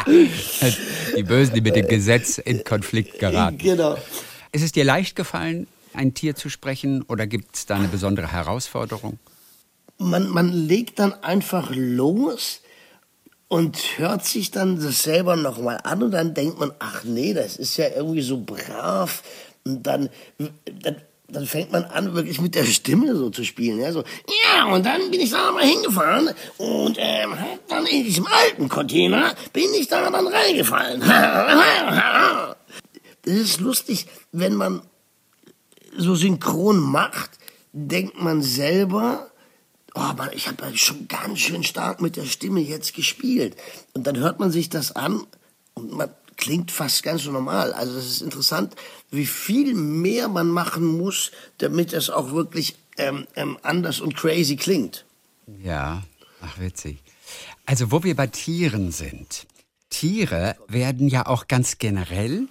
Die 0.08 1.24
Bösen, 1.24 1.54
die 1.54 1.62
mit 1.62 1.76
dem 1.76 1.88
Gesetz 1.90 2.38
in 2.38 2.64
Konflikt 2.64 3.20
geraten. 3.20 3.58
genau. 3.58 3.98
Ist 4.52 4.64
es 4.64 4.72
dir 4.72 4.84
leicht 4.84 5.16
gefallen, 5.16 5.68
ein 5.94 6.14
Tier 6.14 6.36
zu 6.36 6.50
sprechen 6.50 7.02
oder 7.04 7.28
gibt 7.28 7.56
es 7.56 7.66
da 7.66 7.76
eine 7.76 7.88
besondere 7.88 8.32
Herausforderung? 8.32 9.20
Man, 9.98 10.30
man 10.30 10.52
legt 10.52 11.00
dann 11.00 11.14
einfach 11.24 11.72
los 11.74 12.62
und 13.48 13.98
hört 13.98 14.26
sich 14.26 14.52
dann 14.52 14.82
das 14.82 15.04
selber 15.04 15.36
nochmal 15.36 15.80
an 15.84 16.04
und 16.04 16.12
dann 16.12 16.34
denkt 16.34 16.60
man, 16.60 16.72
ach 16.80 17.04
nee, 17.04 17.34
das 17.34 17.58
ist 17.58 17.76
ja 17.78 17.90
irgendwie 17.90 18.22
so 18.22 18.38
brav. 18.38 19.24
Und 19.66 19.86
dann, 19.86 20.10
dann, 20.82 20.96
dann 21.28 21.46
fängt 21.46 21.72
man 21.72 21.84
an, 21.84 22.14
wirklich 22.14 22.40
mit 22.40 22.56
der 22.56 22.64
Stimme 22.64 23.16
so 23.16 23.30
zu 23.30 23.44
spielen. 23.44 23.80
Ja, 23.80 23.92
so, 23.92 24.04
ja 24.56 24.74
und 24.74 24.86
dann 24.86 25.12
bin 25.12 25.20
ich 25.20 25.32
da 25.32 25.52
mal 25.52 25.66
hingefahren 25.66 26.30
und 26.58 26.98
ähm, 26.98 27.34
dann 27.68 27.86
in 27.86 28.04
diesem 28.06 28.26
alten 28.26 28.70
Container 28.70 29.36
bin 29.54 29.68
ich 29.78 29.88
da 29.88 30.10
dann 30.10 30.28
reingefallen. 30.28 31.04
Das 33.24 33.36
ist 33.36 33.60
lustig, 33.60 34.08
wenn 34.32 34.56
man 34.56 34.82
so 35.98 36.16
synchron 36.16 36.80
macht, 36.80 37.32
denkt 37.74 38.22
man 38.22 38.42
selber, 38.42 39.32
oh 39.96 40.14
Mann, 40.18 40.30
ich 40.34 40.48
habe 40.48 40.66
ja 40.66 40.76
schon 40.76 41.08
ganz 41.08 41.40
schön 41.40 41.64
stark 41.64 42.02
mit 42.02 42.16
der 42.16 42.26
Stimme 42.26 42.62
jetzt 42.62 42.94
gespielt. 42.94 43.56
Und 43.94 44.08
dann 44.08 44.18
hört 44.18 44.40
man 44.40 44.52
sich 44.52 44.70
das 44.70 44.96
an 44.96 45.26
und 45.74 45.92
man 45.92 46.10
klingt 46.38 46.72
fast 46.72 47.04
ganz 47.04 47.26
normal. 47.26 47.74
Also 47.74 47.96
das 47.96 48.06
ist 48.06 48.22
interessant, 48.22 48.76
wie 49.12 49.26
viel 49.26 49.74
mehr 49.76 50.28
man 50.28 50.50
machen 50.50 50.86
muss, 50.86 51.32
damit 51.60 51.94
es 51.94 52.10
auch 52.10 52.32
wirklich 52.32 52.76
ähm, 52.98 53.28
ähm, 53.36 53.58
anders 53.62 54.00
und 54.00 54.16
crazy 54.16 54.56
klingt. 54.56 55.06
Ja, 55.62 56.04
ach 56.42 56.60
witzig. 56.60 57.00
Also 57.66 57.92
wo 57.92 58.04
wir 58.04 58.16
bei 58.16 58.28
Tieren 58.28 58.92
sind. 58.92 59.46
Tiere 59.90 60.56
werden 60.68 61.10
ja 61.10 61.26
auch 61.26 61.48
ganz 61.48 61.78
generell 61.78 62.48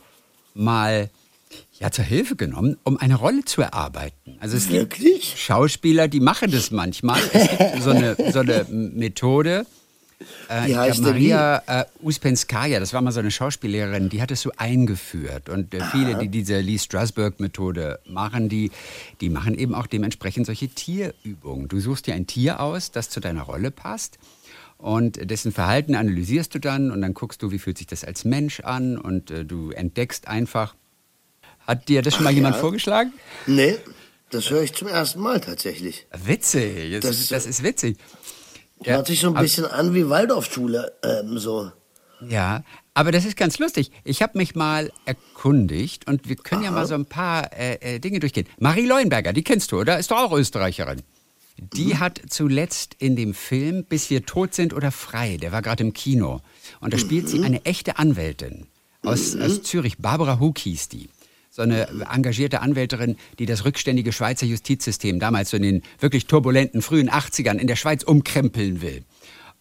mal 0.55 1.11
ja, 1.79 1.91
zur 1.91 2.05
Hilfe 2.05 2.37
genommen, 2.37 2.77
um 2.85 2.97
eine 2.99 3.17
Rolle 3.17 3.45
zu 3.45 3.63
erarbeiten. 3.63 4.37
Also 4.41 4.57
es 4.57 4.71
Wirklich? 4.71 5.31
gibt 5.31 5.39
Schauspieler, 5.39 6.09
die 6.09 6.21
machen 6.21 6.51
das 6.51 6.71
manchmal. 6.71 7.21
Es 7.33 7.49
gibt 7.49 7.61
so 7.83 7.91
eine, 7.91 8.17
so 8.33 8.41
eine 8.41 8.67
Methode. 8.69 9.67
Äh? 10.51 10.93
Maria 11.01 11.63
äh, 11.67 11.85
Uspenskaya, 12.03 12.79
das 12.79 12.93
war 12.93 13.01
mal 13.01 13.13
so 13.13 13.21
eine 13.21 13.31
Schauspielerin, 13.31 14.11
die 14.11 14.21
hat 14.21 14.31
es 14.31 14.43
so 14.43 14.53
eingeführt. 14.57 15.49
Und 15.49 15.73
äh, 15.73 15.81
viele, 15.91 16.19
die 16.19 16.29
diese 16.29 16.61
Lee 16.61 16.79
Strasberg-Methode 16.79 18.01
machen, 18.07 18.51
die, 18.51 18.71
die 19.23 19.31
machen 19.31 19.57
eben 19.57 19.75
auch 19.75 19.87
dementsprechend 19.87 20.45
solche 20.45 20.69
Tierübungen. 20.69 21.69
Du 21.69 21.81
suchst 21.81 22.07
dir 22.07 22.15
ein 22.15 22.27
Tier 22.27 22.61
aus, 22.61 22.91
das 22.91 23.09
zu 23.09 23.21
deiner 23.21 23.43
Rolle 23.43 23.71
passt. 23.71 24.19
Und 24.77 25.31
dessen 25.31 25.53
Verhalten 25.53 25.95
analysierst 25.95 26.55
du 26.55 26.59
dann 26.59 26.91
und 26.91 27.03
dann 27.03 27.15
guckst 27.15 27.43
du, 27.43 27.51
wie 27.51 27.59
fühlt 27.59 27.79
sich 27.79 27.87
das 27.87 28.05
als 28.05 28.25
Mensch 28.25 28.61
an 28.61 28.99
und 28.99 29.31
äh, 29.31 29.45
du 29.45 29.71
entdeckst 29.71 30.29
einfach. 30.29 30.75
Hat 31.67 31.89
dir 31.89 32.03
das 32.03 32.15
schon 32.15 32.25
mal 32.25 32.31
Ach, 32.31 32.35
jemand 32.35 32.57
ja. 32.57 32.61
vorgeschlagen? 32.61 33.13
Nee, 33.47 33.77
das 34.31 34.51
höre 34.51 34.63
ich 34.63 34.73
zum 34.75 34.89
ersten 34.89 35.21
Mal 35.21 35.41
tatsächlich. 35.41 36.07
Witzig, 36.25 37.01
das, 37.01 37.17
Das 37.19 37.29
das 37.29 37.47
ist 37.47 37.63
witzig. 37.63 37.97
Ja, 38.85 38.95
Hört 38.97 39.07
sich 39.09 39.21
so 39.21 39.29
ein 39.29 39.35
aber- 39.35 39.43
bisschen 39.43 39.67
an 39.67 39.95
wie 39.95 40.09
Waldorfschule, 40.09 40.93
ähm, 41.05 41.39
so. 41.39 41.71
Ja, 42.29 42.65
aber 42.95 43.13
das 43.13 43.25
ist 43.25 43.37
ganz 43.37 43.59
lustig. 43.59 43.91
Ich 44.05 44.21
habe 44.23 44.37
mich 44.37 44.55
mal 44.55 44.91
erkundigt 45.07 46.07
und 46.07 46.29
wir 46.29 46.37
können 46.37 46.63
ja 46.65 46.71
mal 46.71 46.87
so 46.87 46.95
ein 46.95 47.07
paar 47.07 47.51
äh, 47.53 47.75
äh, 47.97 47.99
Dinge 47.99 48.21
durchgehen. 48.21 48.47
Marie 48.59 48.87
Leuenberger, 48.87 49.33
die 49.33 49.43
kennst 49.43 49.73
du, 49.73 49.81
oder? 49.81 49.99
Ist 49.99 50.11
doch 50.11 50.19
auch 50.19 50.33
Österreicherin. 50.33 51.03
Die 51.57 51.99
hat 51.99 52.21
zuletzt 52.31 52.95
in 52.99 53.17
dem 53.17 53.35
Film 53.35 53.85
Bis 53.85 54.09
wir 54.11 54.25
tot 54.25 54.55
sind 54.55 54.73
oder 54.73 54.91
frei, 54.93 55.37
der 55.37 55.53
war 55.53 55.61
gerade 55.63 55.83
im 55.83 55.93
Kino. 55.93 56.41
Und 56.81 56.95
da 56.95 56.99
spielt 56.99 57.29
sie 57.29 57.43
eine 57.43 57.65
echte 57.67 57.99
Anwältin 57.99 58.67
aus, 59.03 59.37
aus 59.37 59.63
Zürich. 59.63 59.99
Barbara 59.99 60.39
Hug 60.41 60.59
hieß 60.59 60.89
die. 60.89 61.09
So 61.51 61.63
eine 61.63 61.89
engagierte 62.13 62.61
Anwälterin, 62.61 63.17
die 63.39 63.47
das 63.47 63.65
rückständige 63.65 64.13
Schweizer 64.13 64.47
Justizsystem 64.47 65.19
damals 65.19 65.51
so 65.51 65.57
in 65.57 65.65
den 65.65 65.83
wirklich 65.99 66.27
turbulenten 66.27 66.81
frühen 66.81 67.11
80ern 67.11 67.59
in 67.59 67.67
der 67.67 67.77
Schweiz 67.77 68.05
umkrempeln 68.05 68.81
will 68.83 69.05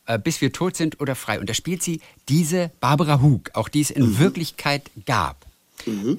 äh, 0.05 0.19
bis 0.19 0.41
wir 0.41 0.51
tot 0.51 0.75
sind 0.75 1.01
oder 1.01 1.15
frei. 1.15 1.39
Und 1.39 1.50
da 1.50 1.53
spielt 1.53 1.84
sie 1.84 2.01
diese 2.27 2.72
Barbara 2.79 3.22
Hug, 3.22 3.51
auch 3.53 3.69
die 3.69 3.81
es 3.81 3.91
in 3.91 4.19
Wirklichkeit 4.19 4.89
gab. 5.05 5.46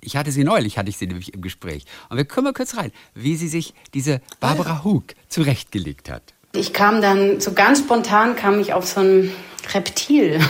Ich 0.00 0.16
hatte 0.16 0.32
sie 0.32 0.44
neulich, 0.44 0.78
hatte 0.78 0.88
ich 0.88 0.96
sie 0.96 1.06
nämlich 1.06 1.34
im 1.34 1.42
Gespräch. 1.42 1.84
Und 2.08 2.16
wir 2.16 2.24
kommen 2.24 2.44
mal 2.44 2.52
kurz 2.52 2.76
rein, 2.76 2.92
wie 3.14 3.36
sie 3.36 3.48
sich 3.48 3.74
diese 3.94 4.20
Barbara 4.40 4.84
Hug 4.84 5.04
zurechtgelegt 5.28 6.10
hat. 6.10 6.22
Ich 6.52 6.72
kam 6.72 7.00
dann, 7.00 7.40
so 7.40 7.52
ganz 7.52 7.80
spontan 7.80 8.36
kam 8.36 8.58
ich 8.58 8.72
auf 8.72 8.86
so 8.86 9.00
ein 9.00 9.32
Reptil. 9.74 10.40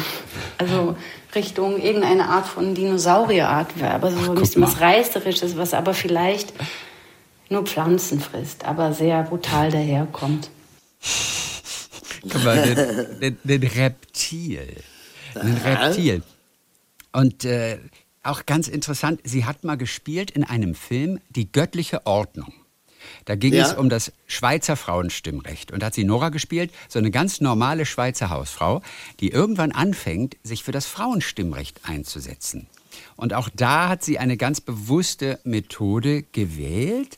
Also 0.59 0.97
Richtung 1.35 1.81
irgendeine 1.81 2.29
Art 2.29 2.47
von 2.47 2.75
Dinosaurierart. 2.75 3.83
Aber 3.83 4.11
so 4.11 4.19
ein 4.19 4.27
guck 4.27 4.41
bisschen 4.41 4.63
was 4.63 4.79
mal. 4.79 4.95
Reißerisches, 4.95 5.57
was 5.57 5.75
aber 5.75 5.95
vielleicht 5.95 6.53
nur 7.49 7.65
Pflanzen 7.65 8.21
frisst, 8.21 8.65
aber 8.65 8.93
sehr 8.93 9.25
brutal 9.25 9.71
daherkommt. 9.71 10.51
Guck 12.23 12.45
mal, 12.45 12.59
ein, 12.59 13.23
ein, 13.23 13.39
ein 13.45 13.63
Reptil. 13.63 14.77
Ein 15.35 15.57
Reptil. 15.57 16.23
Und 17.13 17.45
äh, 17.45 17.79
auch 18.23 18.47
ganz 18.47 18.69
interessant, 18.69 19.21
sie 19.25 19.45
hat 19.45 19.65
mal 19.65 19.77
gespielt 19.77 20.31
in 20.31 20.45
einem 20.45 20.75
Film 20.75 21.21
Die 21.31 21.51
göttliche 21.51 22.07
Ordnung. 22.07 22.53
Da 23.25 23.35
ging 23.35 23.53
Ja. 23.55 23.67
es 23.67 23.75
um 23.75 23.89
das 23.89 24.13
Schweizer 24.27 24.77
Frauenstimmrecht. 24.77 25.73
Und 25.73 25.81
da 25.83 25.87
hat 25.87 25.95
sie 25.95 26.05
Nora 26.05 26.29
gespielt, 26.29 26.71
so 26.89 26.99
eine 26.99 27.11
ganz 27.11 27.41
normale 27.41 27.87
Schweizer 27.87 28.31
Hausfrau, 28.31 28.83
die 29.21 29.29
irgendwann 29.31 29.73
anfängt, 29.73 30.37
sich 30.43 30.65
für 30.65 30.73
das 30.73 30.87
Frauenstimmrecht 30.87 31.81
einzusetzen. 31.85 32.67
Und 33.17 33.35
auch 33.35 33.49
da 33.55 33.89
hat 33.89 34.03
sie 34.03 34.19
eine 34.19 34.37
ganz 34.37 34.61
bewusste 34.61 35.39
Methode 35.45 36.23
gewählt. 36.33 37.17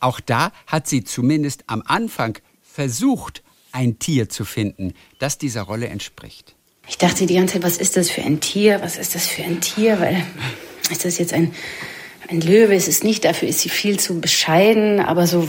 Auch 0.00 0.20
da 0.20 0.52
hat 0.66 0.86
sie 0.86 1.02
zumindest 1.04 1.64
am 1.66 1.82
Anfang 1.84 2.38
versucht, 2.62 3.42
ein 3.72 3.98
Tier 3.98 4.28
zu 4.28 4.44
finden, 4.44 4.94
das 5.18 5.36
dieser 5.38 5.62
Rolle 5.62 5.88
entspricht. 5.88 6.54
Ich 6.88 6.96
dachte 6.98 7.26
die 7.26 7.34
ganze 7.34 7.54
Zeit, 7.54 7.62
was 7.64 7.76
ist 7.76 7.96
das 7.96 8.08
für 8.10 8.22
ein 8.22 8.40
Tier? 8.40 8.80
Was 8.80 8.96
ist 8.96 9.14
das 9.14 9.26
für 9.26 9.42
ein 9.42 9.60
Tier? 9.60 10.00
Weil 10.00 10.24
ist 10.90 11.04
das 11.04 11.18
jetzt 11.18 11.32
ein, 11.34 11.52
ein 12.28 12.40
Löwe? 12.40 12.74
Ist 12.74 12.88
es 12.88 13.02
nicht. 13.02 13.24
Dafür 13.24 13.48
ist 13.48 13.60
sie 13.60 13.68
viel 13.68 13.98
zu 13.98 14.20
bescheiden. 14.20 15.00
Aber 15.00 15.26
so 15.26 15.48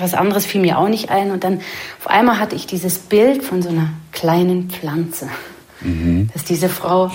was 0.00 0.14
anderes 0.14 0.46
fiel 0.46 0.60
mir 0.60 0.78
auch 0.78 0.88
nicht 0.88 1.10
ein. 1.10 1.30
Und 1.30 1.44
dann 1.44 1.60
auf 1.98 2.08
einmal 2.08 2.38
hatte 2.38 2.54
ich 2.56 2.66
dieses 2.66 2.98
Bild 2.98 3.42
von 3.42 3.62
so 3.62 3.68
einer 3.68 3.90
kleinen 4.12 4.70
Pflanze. 4.70 5.28
Dass 6.32 6.42
diese 6.42 6.68
Frau 6.68 7.10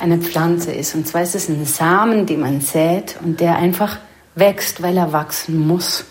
eine 0.00 0.18
Pflanze 0.18 0.72
ist. 0.72 0.94
Und 0.96 1.06
zwar 1.06 1.22
ist 1.22 1.36
es 1.36 1.48
ein 1.48 1.64
Samen, 1.64 2.26
den 2.26 2.40
man 2.40 2.60
sät 2.60 3.16
und 3.24 3.38
der 3.38 3.56
einfach 3.56 3.98
wächst, 4.34 4.82
weil 4.82 4.96
er 4.96 5.12
wachsen 5.12 5.66
muss. 5.66 6.04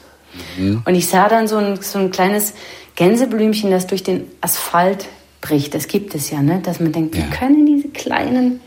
Und 0.58 0.96
ich 0.96 1.08
sah 1.08 1.28
dann 1.28 1.48
so 1.50 1.58
ein, 1.58 1.82
so 1.82 2.00
ein 2.00 2.12
kleines 2.12 2.54
Gänseblümchen, 2.96 3.72
das 3.72 3.88
durch 3.88 4.04
den 4.04 4.26
Asphalt 4.40 5.08
bricht. 5.42 5.74
Das 5.74 5.88
gibt 5.88 6.16
es 6.16 6.30
ja, 6.30 6.42
ne? 6.42 6.62
dass 6.64 6.80
man 6.80 6.92
denkt, 6.94 7.16
Ja. 7.16 7.24
wie 7.26 7.30
können 7.30 7.66
diese 7.66 7.90
kleinen, 7.90 8.62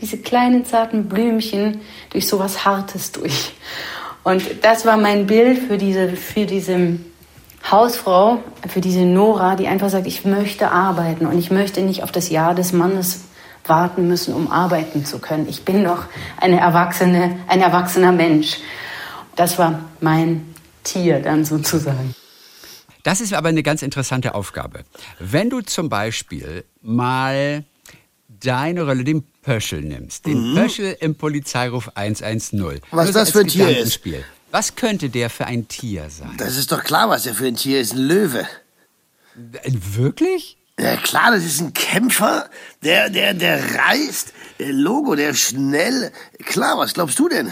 diese 0.00 0.18
kleinen 0.18 0.64
zarten 0.64 1.08
Blümchen 1.08 1.80
durch 2.10 2.26
sowas 2.26 2.64
Hartes 2.64 3.12
durch? 3.12 3.52
Und 4.24 4.42
das 4.62 4.84
war 4.84 4.96
mein 4.96 5.26
Bild 5.26 5.58
für 5.58 5.78
diese, 5.78 6.16
für 6.16 6.46
diese 6.46 6.98
Hausfrau, 7.70 8.42
für 8.68 8.80
diese 8.80 9.04
Nora, 9.04 9.56
die 9.56 9.68
einfach 9.68 9.88
sagt, 9.88 10.06
ich 10.06 10.24
möchte 10.24 10.70
arbeiten 10.70 11.26
und 11.26 11.38
ich 11.38 11.50
möchte 11.50 11.80
nicht 11.82 12.02
auf 12.02 12.12
das 12.12 12.28
Ja 12.28 12.54
des 12.54 12.72
Mannes 12.72 13.24
warten 13.66 14.06
müssen, 14.08 14.34
um 14.34 14.50
arbeiten 14.50 15.04
zu 15.04 15.18
können. 15.18 15.48
Ich 15.48 15.64
bin 15.64 15.84
doch 15.84 16.04
eine 16.40 16.60
erwachsene, 16.60 17.38
ein 17.48 17.60
erwachsener 17.60 18.12
Mensch. 18.12 18.58
Das 19.34 19.58
war 19.58 19.80
mein 20.00 20.54
Tier 20.84 21.20
dann 21.20 21.44
sozusagen. 21.44 22.14
Das 23.02 23.20
ist 23.20 23.34
aber 23.34 23.48
eine 23.50 23.62
ganz 23.62 23.82
interessante 23.82 24.34
Aufgabe. 24.34 24.84
Wenn 25.20 25.50
du 25.50 25.60
zum 25.60 25.88
Beispiel 25.88 26.64
mal 26.82 27.64
deine 28.40 28.82
Rolle, 28.84 29.04
den 29.04 29.24
Pöschel 29.42 29.82
nimmst, 29.82 30.26
den 30.26 30.54
Pöschel 30.54 30.96
im 31.00 31.14
Polizeiruf 31.14 31.90
110. 31.94 32.58
Mhm. 32.58 32.80
Was 32.90 33.12
das 33.12 33.30
für 33.30 33.40
ein 33.40 33.48
Tier 33.48 33.76
ist. 33.78 34.00
Was 34.50 34.74
könnte 34.74 35.10
der 35.10 35.30
für 35.30 35.46
ein 35.46 35.68
Tier 35.68 36.08
sein? 36.10 36.34
Das 36.38 36.56
ist 36.56 36.72
doch 36.72 36.82
klar, 36.82 37.08
was 37.08 37.26
er 37.26 37.34
für 37.34 37.46
ein 37.46 37.56
Tier 37.56 37.80
ist. 37.80 37.92
Ein 37.92 38.06
Löwe. 38.06 38.46
Äh, 39.62 39.72
Wirklich? 39.94 40.56
Ja 40.78 40.96
klar, 40.96 41.30
das 41.30 41.44
ist 41.44 41.60
ein 41.60 41.72
Kämpfer, 41.72 42.50
der, 42.82 43.08
der, 43.08 43.32
der 43.32 43.76
reißt, 43.76 44.34
der 44.58 44.72
Logo, 44.72 45.14
der 45.14 45.32
schnell. 45.32 46.12
Klar, 46.44 46.76
was 46.76 46.92
glaubst 46.92 47.18
du 47.18 47.28
denn? 47.30 47.50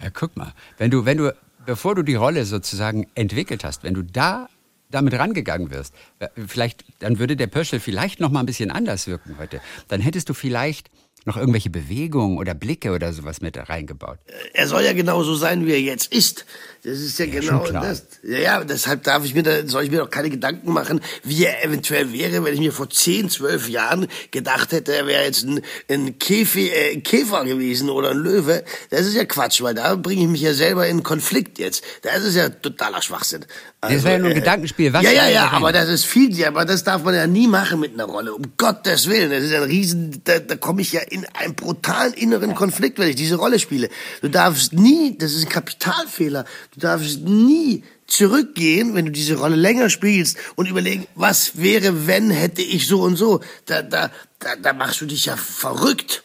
Ja, 0.00 0.08
guck 0.10 0.34
mal, 0.36 0.54
wenn 0.78 0.90
du, 0.90 1.04
wenn 1.04 1.18
du, 1.18 1.34
bevor 1.66 1.94
du 1.94 2.02
die 2.02 2.14
Rolle 2.14 2.46
sozusagen 2.46 3.06
entwickelt 3.14 3.64
hast, 3.64 3.82
wenn 3.82 3.92
du 3.92 4.02
da 4.02 4.48
damit 4.92 5.14
rangegangen 5.14 5.70
wirst, 5.70 5.94
äh, 6.20 6.28
vielleicht, 6.46 6.84
dann 7.00 7.18
würde 7.18 7.36
der 7.36 7.48
Pöschel 7.48 7.80
vielleicht 7.80 8.20
noch 8.20 8.30
mal 8.30 8.40
ein 8.40 8.46
bisschen 8.46 8.70
anders 8.70 9.06
wirken 9.06 9.36
heute. 9.38 9.60
Dann 9.88 10.00
hättest 10.00 10.28
du 10.28 10.34
vielleicht 10.34 10.90
noch 11.24 11.36
irgendwelche 11.36 11.70
Bewegungen 11.70 12.38
oder 12.38 12.54
Blicke 12.54 12.92
oder 12.92 13.12
sowas 13.12 13.40
mit 13.40 13.56
reingebaut. 13.56 14.18
Er 14.54 14.66
soll 14.66 14.82
ja 14.82 14.92
genauso 14.92 15.34
sein, 15.34 15.66
wie 15.66 15.72
er 15.72 15.80
jetzt 15.80 16.12
ist. 16.12 16.44
Das 16.82 16.98
ist 16.98 17.18
ja, 17.18 17.26
Ja, 17.26 17.40
genau 17.40 17.64
das. 17.70 18.06
Ja, 18.24 18.38
ja, 18.38 18.64
deshalb 18.64 19.04
darf 19.04 19.24
ich 19.24 19.34
mir 19.34 19.44
da, 19.44 19.66
soll 19.66 19.84
ich 19.84 19.90
mir 19.90 19.98
doch 19.98 20.10
keine 20.10 20.30
Gedanken 20.30 20.72
machen, 20.72 21.00
wie 21.22 21.44
er 21.44 21.64
eventuell 21.64 22.12
wäre, 22.12 22.44
wenn 22.44 22.54
ich 22.54 22.60
mir 22.60 22.72
vor 22.72 22.90
10, 22.90 23.30
12 23.30 23.68
Jahren 23.68 24.08
gedacht 24.32 24.72
hätte, 24.72 24.94
er 24.94 25.06
wäre 25.06 25.24
jetzt 25.24 25.44
ein, 25.44 25.60
ein, 25.88 26.18
Käfi, 26.18 26.70
äh, 26.70 27.00
Käfer 27.00 27.44
gewesen 27.44 27.88
oder 27.88 28.10
ein 28.10 28.18
Löwe. 28.18 28.64
Das 28.90 29.06
ist 29.06 29.14
ja 29.14 29.24
Quatsch, 29.24 29.62
weil 29.62 29.74
da 29.74 29.94
bringe 29.94 30.22
ich 30.22 30.28
mich 30.28 30.40
ja 30.40 30.54
selber 30.54 30.88
in 30.88 31.04
Konflikt 31.04 31.58
jetzt. 31.58 31.84
Das 32.02 32.24
ist 32.24 32.34
ja 32.34 32.48
totaler 32.48 33.00
Schwachsinn. 33.00 33.46
Das 33.82 34.04
war 34.04 34.12
ja 34.12 34.18
nur 34.18 34.28
ein 34.28 34.36
Gedankenspiel. 34.36 34.92
Was 34.92 35.02
ja, 35.02 35.10
ja, 35.10 35.28
ja, 35.28 35.50
aber 35.50 35.72
das 35.72 35.88
ist 35.88 36.04
viel, 36.04 36.44
aber 36.44 36.64
das 36.64 36.84
darf 36.84 37.02
man 37.02 37.16
ja 37.16 37.26
nie 37.26 37.48
machen 37.48 37.80
mit 37.80 37.94
einer 37.94 38.04
Rolle. 38.04 38.32
Um 38.32 38.52
Gottes 38.56 39.08
Willen, 39.08 39.30
das 39.30 39.42
ist 39.42 39.52
ein 39.52 39.64
Riesen, 39.64 40.22
da, 40.22 40.38
da 40.38 40.54
komme 40.54 40.82
ich 40.82 40.92
ja 40.92 41.00
in 41.00 41.26
einen 41.34 41.56
brutalen 41.56 42.12
inneren 42.14 42.54
Konflikt, 42.54 43.00
wenn 43.00 43.08
ich 43.08 43.16
diese 43.16 43.34
Rolle 43.34 43.58
spiele. 43.58 43.88
Du 44.20 44.28
darfst 44.28 44.72
nie, 44.72 45.18
das 45.18 45.32
ist 45.32 45.46
ein 45.46 45.48
Kapitalfehler, 45.48 46.44
du 46.74 46.80
darfst 46.80 47.22
nie 47.22 47.82
zurückgehen, 48.06 48.94
wenn 48.94 49.06
du 49.06 49.10
diese 49.10 49.34
Rolle 49.34 49.56
länger 49.56 49.90
spielst 49.90 50.36
und 50.54 50.68
überlegen, 50.68 51.08
was 51.16 51.56
wäre, 51.56 52.06
wenn 52.06 52.30
hätte 52.30 52.62
ich 52.62 52.86
so 52.86 53.02
und 53.02 53.16
so. 53.16 53.40
Da, 53.66 53.82
da, 53.82 54.12
da, 54.38 54.54
da 54.54 54.72
machst 54.74 55.00
du 55.00 55.06
dich 55.06 55.26
ja 55.26 55.36
verrückt. 55.36 56.22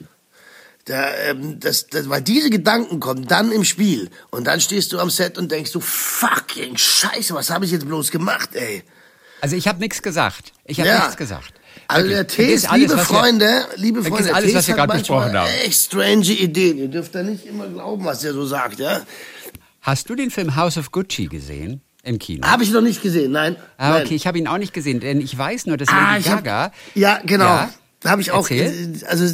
Da, 0.86 1.14
ähm, 1.16 1.60
das, 1.60 1.88
das, 1.88 2.08
weil 2.08 2.22
diese 2.22 2.50
Gedanken 2.50 3.02
kommen 3.02 3.28
dann 3.28 3.52
im 3.52 3.66
Spiel 3.66 4.10
und 4.30 4.48
dann 4.48 4.62
stehst 4.62 4.94
du 4.94 5.00
am 5.00 5.10
Set 5.10 5.38
und 5.38 5.52
denkst 5.52 5.74
du, 5.74 5.82
fucking 6.58 6.78
Scheiße, 6.78 7.34
was 7.34 7.50
habe 7.50 7.66
ich 7.66 7.72
jetzt 7.72 7.86
bloß 7.86 8.12
gemacht, 8.12 8.50
ey? 8.54 8.84
Also 9.42 9.56
ich 9.56 9.68
habe 9.68 9.80
nichts 9.80 10.02
gesagt. 10.02 10.52
Ich 10.66 10.80
habe 10.80 10.90
Ja. 10.90 11.00
nichts 11.00 11.18
gesagt. 11.18 11.54
Also 11.88 12.10
der 12.10 12.28
Tees, 12.28 12.66
alles, 12.66 12.82
liebe 12.82 12.96
wir- 12.98 13.06
Freunde, 13.06 13.66
liebe 13.76 14.04
Freunde, 14.04 14.34
alles, 14.34 14.54
was 14.54 14.68
wir 14.68 14.74
hat 14.74 14.88
gerade 14.88 15.00
besprochen 15.00 15.38
haben. 15.38 15.50
Echt 15.64 15.80
strange 15.86 16.26
Ideen. 16.26 16.78
Ihr 16.80 16.88
dürft 16.90 17.16
da 17.16 17.24
nicht 17.24 17.46
immer 17.46 17.68
glauben, 17.68 18.04
was 18.04 18.24
er 18.24 18.34
so 18.34 18.46
sagt, 18.46 18.80
ja? 18.80 19.02
Hast 19.82 20.10
du 20.10 20.16
den 20.16 20.32
Film 20.32 20.56
House 20.56 20.78
of 20.78 20.92
Gucci 20.92 21.28
gesehen? 21.28 21.82
Im 22.04 22.20
Kino? 22.20 22.46
Habe 22.48 22.64
ich 22.64 22.72
noch 22.72 22.82
nicht 22.82 23.02
gesehen, 23.02 23.32
nein. 23.32 23.56
Ah, 23.78 23.92
nein. 23.92 24.06
okay, 24.06 24.16
ich 24.16 24.28
habe 24.28 24.38
ihn 24.38 24.48
auch 24.48 24.58
nicht 24.58 24.74
gesehen, 24.74 25.00
denn 25.00 25.22
ich 25.22 25.38
weiß 25.38 25.66
nur, 25.68 25.78
dass 25.78 25.90
Ah, 25.90 26.14
Lady 26.14 26.22
ich 26.22 26.30
hab- 26.30 26.44
Gaga. 26.44 26.74
Ja, 26.96 27.20
genau. 27.24 27.46
Ja? 27.46 27.70
Habe 28.06 28.22
ich 28.22 28.32
auch. 28.32 28.50
Erzähl. 28.50 28.98
äh, 29.02 29.06
Also 29.06 29.26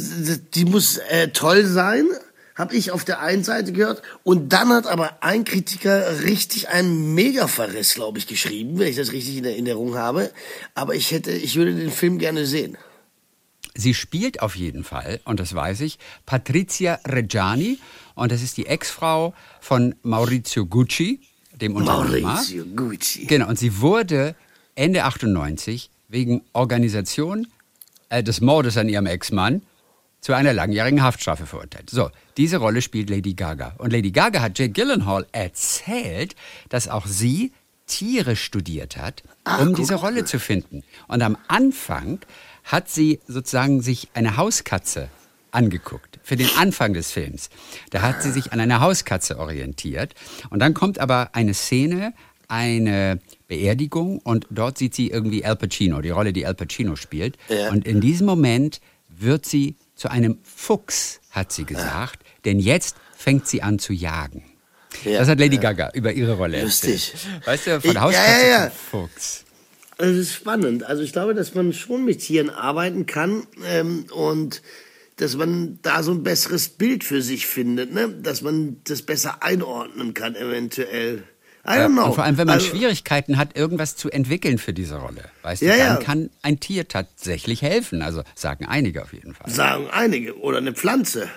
die 0.54 0.64
muss 0.64 0.98
äh, 0.98 1.28
toll 1.28 1.64
sein, 1.64 2.06
habe 2.54 2.76
ich 2.76 2.90
auf 2.90 3.04
der 3.04 3.20
einen 3.20 3.44
Seite 3.44 3.72
gehört. 3.72 4.02
Und 4.22 4.52
dann 4.52 4.68
hat 4.68 4.86
aber 4.86 5.22
ein 5.22 5.44
Kritiker 5.44 6.22
richtig 6.22 6.68
einen 6.68 7.14
Mega-Verriss, 7.14 7.94
glaube 7.94 8.18
ich, 8.18 8.26
geschrieben, 8.26 8.78
wenn 8.78 8.88
ich 8.88 8.96
das 8.96 9.12
richtig 9.12 9.36
in 9.36 9.44
Erinnerung 9.44 9.96
habe. 9.96 10.30
Aber 10.74 10.94
ich 10.94 11.10
hätte, 11.10 11.32
ich 11.32 11.56
würde 11.56 11.74
den 11.74 11.90
Film 11.90 12.18
gerne 12.18 12.46
sehen. 12.46 12.76
Sie 13.76 13.92
spielt 13.92 14.40
auf 14.40 14.54
jeden 14.54 14.84
Fall, 14.84 15.20
und 15.24 15.40
das 15.40 15.52
weiß 15.52 15.80
ich, 15.80 15.98
Patrizia 16.26 17.00
Reggiani. 17.04 17.80
Und 18.14 18.30
das 18.30 18.40
ist 18.40 18.56
die 18.56 18.66
Ex-Frau 18.66 19.34
von 19.60 19.96
Maurizio 20.02 20.64
Gucci, 20.64 21.20
dem 21.60 21.74
Unternehmer. 21.74 22.34
Maurizio 22.34 22.64
Gucci. 22.64 23.26
Genau, 23.26 23.48
und 23.48 23.58
sie 23.58 23.80
wurde 23.80 24.36
Ende 24.76 25.02
98 25.02 25.90
wegen 26.08 26.42
Organisation 26.52 27.48
äh, 28.10 28.22
des 28.22 28.40
Mordes 28.40 28.76
an 28.76 28.88
ihrem 28.88 29.06
Ex-Mann 29.06 29.62
zu 30.24 30.32
einer 30.32 30.54
langjährigen 30.54 31.02
Haftstrafe 31.02 31.44
verurteilt. 31.44 31.90
So, 31.90 32.08
diese 32.38 32.56
Rolle 32.56 32.80
spielt 32.80 33.10
Lady 33.10 33.34
Gaga. 33.34 33.74
Und 33.76 33.92
Lady 33.92 34.10
Gaga 34.10 34.40
hat 34.40 34.58
Jake 34.58 34.72
Gyllenhaal 34.72 35.26
erzählt, 35.32 36.34
dass 36.70 36.88
auch 36.88 37.04
sie 37.04 37.52
Tiere 37.86 38.34
studiert 38.34 38.96
hat, 38.96 39.22
um 39.60 39.74
diese 39.74 39.96
Rolle 39.96 40.24
zu 40.24 40.38
finden. 40.38 40.82
Und 41.08 41.20
am 41.20 41.36
Anfang 41.48 42.20
hat 42.64 42.88
sie 42.88 43.20
sozusagen 43.28 43.82
sich 43.82 44.08
eine 44.14 44.38
Hauskatze 44.38 45.10
angeguckt 45.50 46.18
für 46.22 46.36
den 46.36 46.48
Anfang 46.56 46.94
des 46.94 47.12
Films. 47.12 47.50
Da 47.90 48.00
hat 48.00 48.22
sie 48.22 48.30
sich 48.30 48.50
an 48.50 48.60
einer 48.60 48.80
Hauskatze 48.80 49.38
orientiert. 49.38 50.14
Und 50.48 50.60
dann 50.60 50.72
kommt 50.72 51.00
aber 51.00 51.34
eine 51.34 51.52
Szene, 51.52 52.14
eine 52.48 53.20
Beerdigung 53.46 54.20
und 54.20 54.46
dort 54.48 54.78
sieht 54.78 54.94
sie 54.94 55.10
irgendwie 55.10 55.44
Al 55.44 55.56
Pacino, 55.56 56.00
die 56.00 56.08
Rolle, 56.08 56.32
die 56.32 56.46
Al 56.46 56.54
Pacino 56.54 56.96
spielt. 56.96 57.36
Ja. 57.50 57.70
Und 57.70 57.86
in 57.86 58.00
diesem 58.00 58.26
Moment 58.26 58.80
wird 59.10 59.44
sie 59.44 59.76
zu 59.94 60.08
einem 60.10 60.38
Fuchs, 60.42 61.20
hat 61.30 61.52
sie 61.52 61.64
gesagt, 61.64 62.24
denn 62.44 62.58
jetzt 62.58 62.96
fängt 63.16 63.46
sie 63.46 63.62
an 63.62 63.78
zu 63.78 63.92
jagen. 63.92 64.44
Ja, 65.04 65.18
das 65.18 65.28
hat 65.28 65.40
Lady 65.40 65.58
Gaga 65.58 65.90
über 65.94 66.12
ihre 66.12 66.34
Rolle 66.34 66.62
Lustig. 66.62 67.12
erzählt. 67.14 67.46
Weißt 67.46 67.66
du, 67.66 67.80
von 67.80 67.90
Ich- 67.90 67.98
Hauskatze 68.00 68.30
ja, 68.30 68.46
ja, 68.46 68.64
ja. 68.64 68.70
zum 68.70 69.00
Fuchs. 69.08 69.44
Das 69.98 70.08
ist 70.10 70.32
spannend. 70.34 70.84
Also 70.84 71.02
ich 71.02 71.12
glaube, 71.12 71.34
dass 71.34 71.54
man 71.54 71.72
schon 71.72 72.04
mit 72.04 72.20
Tieren 72.20 72.50
arbeiten 72.50 73.06
kann 73.06 73.46
ähm, 73.64 74.06
und 74.12 74.62
dass 75.16 75.36
man 75.36 75.78
da 75.82 76.02
so 76.02 76.10
ein 76.10 76.24
besseres 76.24 76.68
Bild 76.68 77.04
für 77.04 77.22
sich 77.22 77.46
findet, 77.46 77.92
ne? 77.92 78.08
dass 78.08 78.42
man 78.42 78.80
das 78.84 79.02
besser 79.02 79.42
einordnen 79.44 80.12
kann 80.14 80.34
eventuell. 80.34 81.22
I 81.66 81.70
don't 81.78 81.92
know. 81.92 82.06
Und 82.06 82.14
vor 82.14 82.24
allem, 82.24 82.36
wenn 82.36 82.46
man 82.46 82.56
Also- 82.58 82.68
Schwierigkeiten 82.68 83.38
hat, 83.38 83.56
irgendwas 83.56 83.96
zu 83.96 84.10
entwickeln 84.10 84.58
für 84.58 84.72
diese 84.74 84.96
Rolle, 84.96 85.24
weißt 85.42 85.62
du, 85.62 85.66
Ja, 85.66 85.76
dann 85.76 85.86
ja. 85.86 85.96
kann 85.96 86.30
ein 86.42 86.60
Tier 86.60 86.88
tatsächlich 86.88 87.62
helfen. 87.62 88.02
Also 88.02 88.22
sagen 88.34 88.66
einige 88.66 89.02
auf 89.02 89.12
jeden 89.14 89.34
Fall. 89.34 89.50
Sagen 89.50 89.88
einige. 89.90 90.38
Oder 90.38 90.58
eine 90.58 90.74
Pflanze. 90.74 91.28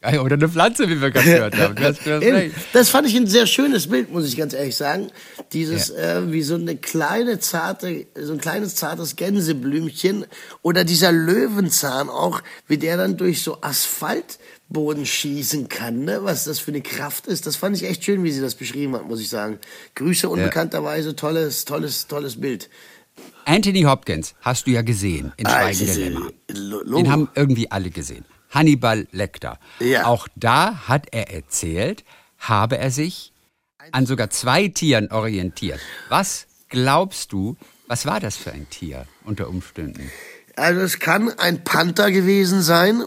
Ja, 0.00 0.20
Oder 0.20 0.34
eine 0.34 0.48
Pflanze, 0.48 0.88
wie 0.88 1.00
wir 1.00 1.10
gerade 1.10 1.26
gehört 1.26 1.56
haben. 1.58 1.74
Du 1.74 1.92
du 2.04 2.18
recht. 2.20 2.54
Das 2.72 2.88
fand 2.88 3.08
ich 3.08 3.16
ein 3.16 3.26
sehr 3.26 3.46
schönes 3.48 3.88
Bild, 3.88 4.12
muss 4.12 4.28
ich 4.28 4.36
ganz 4.36 4.52
ehrlich 4.54 4.76
sagen. 4.76 5.10
Dieses, 5.52 5.90
äh, 5.90 6.30
wie 6.30 6.42
so 6.42 6.54
eine 6.54 6.76
kleine 6.76 7.40
zarte, 7.40 8.06
so 8.14 8.32
ein 8.34 8.38
kleines 8.40 8.76
zartes 8.76 9.16
Gänseblümchen 9.16 10.26
oder 10.62 10.84
dieser 10.84 11.10
Löwenzahn 11.10 12.10
auch, 12.10 12.42
wie 12.68 12.78
der 12.78 12.96
dann 12.96 13.16
durch 13.16 13.42
so 13.42 13.60
Asphaltboden 14.70 15.06
schießen 15.06 15.68
kann, 15.68 16.04
ne? 16.04 16.20
was 16.22 16.44
das 16.44 16.58
für 16.60 16.70
eine 16.70 16.82
Kraft 16.82 17.26
ist. 17.26 17.46
Das 17.46 17.56
fand 17.56 17.76
ich 17.76 17.84
echt 17.84 18.04
schön, 18.04 18.22
wie 18.24 18.30
sie 18.30 18.40
das 18.40 18.54
beschrieben 18.54 18.94
hat, 18.94 19.06
muss 19.06 19.20
ich 19.20 19.28
sagen. 19.28 19.58
Grüße 19.94 20.28
unbekannterweise, 20.28 21.16
tolles, 21.16 21.64
tolles, 21.64 22.06
tolles 22.06 22.40
Bild. 22.40 22.68
Anthony 23.44 23.82
Hopkins 23.82 24.34
hast 24.42 24.66
du 24.66 24.70
ja 24.72 24.82
gesehen 24.82 25.32
in 25.36 25.46
Ah, 25.46 25.72
Schweigen 25.72 26.32
äh, 26.48 26.52
Lo- 26.52 26.96
Den 26.98 27.10
haben 27.10 27.28
irgendwie 27.34 27.70
alle 27.70 27.90
gesehen. 27.90 28.24
Hannibal 28.50 29.06
Lecter. 29.10 29.58
Ja. 29.80 30.04
Auch 30.06 30.28
da 30.36 30.86
hat 30.88 31.08
er 31.12 31.30
erzählt, 31.32 32.04
habe 32.38 32.78
er 32.78 32.90
sich 32.90 33.32
an 33.92 34.06
sogar 34.06 34.30
zwei 34.30 34.68
Tieren 34.68 35.10
orientiert. 35.10 35.80
Was 36.08 36.46
glaubst 36.68 37.32
du, 37.32 37.56
was 37.86 38.04
war 38.06 38.20
das 38.20 38.36
für 38.36 38.52
ein 38.52 38.68
Tier 38.70 39.06
unter 39.24 39.48
Umständen? 39.48 40.10
Also 40.56 40.80
es 40.80 40.98
kann 40.98 41.30
ein 41.38 41.64
Panther 41.64 42.10
gewesen 42.10 42.62
sein, 42.62 43.02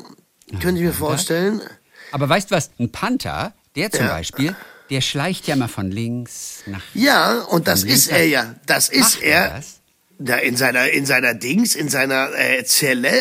könnte 0.60 0.82
ich 0.82 0.88
mir 0.88 0.94
vorstellen. 0.94 1.62
Aber 2.12 2.28
weißt 2.28 2.52
du 2.52 2.56
was, 2.56 2.72
ein 2.80 2.92
Panther, 2.92 3.54
der 3.76 3.92
zum 3.92 4.06
Ja. 4.06 4.14
Beispiel, 4.14 4.56
der 4.90 5.02
schleicht 5.02 5.48
ja 5.48 5.56
mal 5.56 5.68
von 5.70 5.90
links 5.92 6.64
nach 6.66 6.82
Ja, 6.94 7.42
und 7.44 7.68
das 7.68 7.84
ist 7.84 8.08
er 8.10 8.26
ja. 8.26 8.56
Das 8.66 8.90
ist 8.90 9.16
Macht 9.16 9.22
er 9.24 9.50
das? 9.50 9.78
Da 10.24 10.36
in 10.36 10.56
seiner, 10.56 10.90
in 10.90 11.06
seiner 11.08 11.34
Dings, 11.34 11.74
in 11.76 11.90
seiner 11.90 12.30
äh, 12.38 12.64
Zelle. 12.66 13.12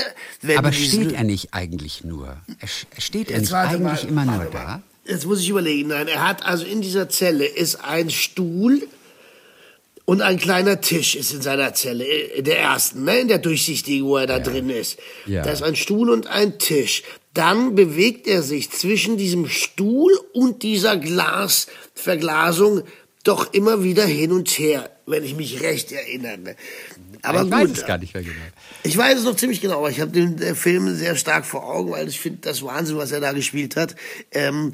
Aber 0.57 0.71
steht 0.73 1.12
er 1.12 1.25
nicht 1.25 1.55
eigentlich 1.55 2.05
nur? 2.05 2.37
Er 2.59 3.01
steht 3.01 3.31
er 3.31 3.38
nicht 3.40 3.55
eigentlich 3.55 4.03
mal, 4.03 4.09
immer 4.09 4.25
nur 4.27 4.38
warte 4.38 4.53
da? 4.53 4.62
mal. 4.64 4.83
Jetzt 5.07 5.25
muss 5.27 5.40
ich 5.40 5.49
überlegen. 5.49 5.88
Nein, 5.88 6.09
er 6.09 6.27
hat 6.29 6.45
also 6.45 6.64
in 6.66 6.83
dieser 6.83 7.09
Zelle 7.09 7.47
ist 7.47 7.77
ein 7.77 8.11
Stuhl 8.11 8.87
und 10.05 10.21
ein 10.23 10.38
kleiner 10.38 10.81
Tisch 10.81 11.14
ist 11.14 11.33
in 11.33 11.40
seiner 11.40 11.73
Zelle, 11.73 12.05
in 12.05 12.45
der 12.45 12.59
ersten, 12.59 13.05
ne, 13.05 13.19
in 13.21 13.29
der 13.29 13.38
durchsichtigen, 13.38 14.07
wo 14.07 14.16
er 14.19 14.27
da 14.27 14.38
drin 14.38 14.69
ist. 14.69 14.99
Ja. 15.25 15.43
Da 15.43 15.51
ist 15.53 15.62
ein 15.62 15.77
Stuhl 15.77 16.11
und 16.11 16.27
ein 16.27 16.59
Tisch. 16.59 17.03
Dann 17.33 17.75
bewegt 17.75 18.27
er 18.27 18.43
sich 18.43 18.71
zwischen 18.71 19.16
diesem 19.16 19.49
Stuhl 19.49 20.12
und 20.33 20.62
dieser 20.62 20.97
Glasverglasung 20.97 22.83
doch 23.23 23.53
immer 23.53 23.85
wieder 23.85 24.05
hin 24.05 24.33
und 24.33 24.49
her, 24.49 24.90
wenn 25.07 25.25
ich 25.25 25.37
mich 25.37 25.61
recht 25.61 25.93
erinnere. 25.93 26.57
Aber 27.23 27.43
ich 27.43 27.51
gut, 27.51 27.53
weiß 27.53 27.71
es 27.71 27.87
gar 27.87 27.99
nicht 27.99 28.14
mehr 28.14 28.23
genau. 28.23 28.37
ich 28.83 28.97
weiß 28.97 29.19
es 29.19 29.25
noch 29.25 29.37
ziemlich 29.37 29.61
genau, 29.61 29.79
aber 29.79 29.90
ich 29.90 30.01
habe 30.01 30.11
den 30.11 30.40
äh, 30.40 30.55
Film 30.55 30.95
sehr 30.95 31.16
stark 31.16 31.45
vor 31.45 31.69
Augen, 31.69 31.93
weil 31.93 32.09
ich 32.09 32.19
finde 32.19 32.38
das 32.40 32.62
Wahnsinn, 32.62 32.97
was 32.97 33.12
er 33.12 33.21
da 33.21 33.33
gespielt 33.33 33.77
hat. 33.77 33.95
Ähm, 34.31 34.73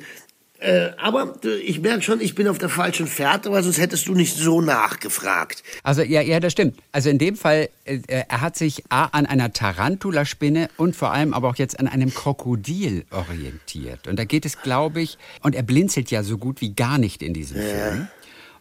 äh, 0.58 0.90
aber 0.96 1.38
äh, 1.44 1.56
ich 1.58 1.80
merke 1.80 2.02
schon, 2.02 2.20
ich 2.20 2.34
bin 2.34 2.48
auf 2.48 2.58
der 2.58 2.68
falschen 2.68 3.06
Fährte, 3.06 3.50
weil 3.52 3.62
sonst 3.62 3.78
hättest 3.78 4.08
du 4.08 4.14
nicht 4.14 4.36
so 4.36 4.60
nachgefragt. 4.60 5.62
Also 5.82 6.02
ja, 6.02 6.22
ja, 6.22 6.40
das 6.40 6.52
stimmt. 6.52 6.78
Also 6.92 7.10
in 7.10 7.18
dem 7.18 7.36
Fall, 7.36 7.68
äh, 7.84 8.00
er 8.06 8.40
hat 8.40 8.56
sich 8.56 8.84
A, 8.88 9.06
an 9.06 9.26
einer 9.26 9.52
Tarantulaspinne 9.52 10.68
und 10.78 10.96
vor 10.96 11.12
allem 11.12 11.34
aber 11.34 11.48
auch 11.48 11.56
jetzt 11.56 11.78
an 11.78 11.88
einem 11.88 12.12
Krokodil 12.12 13.04
orientiert. 13.10 14.08
Und 14.08 14.18
da 14.18 14.24
geht 14.24 14.46
es, 14.46 14.62
glaube 14.62 15.02
ich, 15.02 15.18
und 15.42 15.54
er 15.54 15.62
blinzelt 15.62 16.10
ja 16.10 16.22
so 16.22 16.38
gut 16.38 16.60
wie 16.62 16.74
gar 16.74 16.96
nicht 16.96 17.22
in 17.22 17.34
diesem 17.34 17.58
Film. 17.58 18.08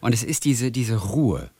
Und 0.00 0.12
es 0.12 0.22
ist 0.22 0.44
diese, 0.44 0.70
diese 0.70 0.96
Ruhe, 0.96 1.50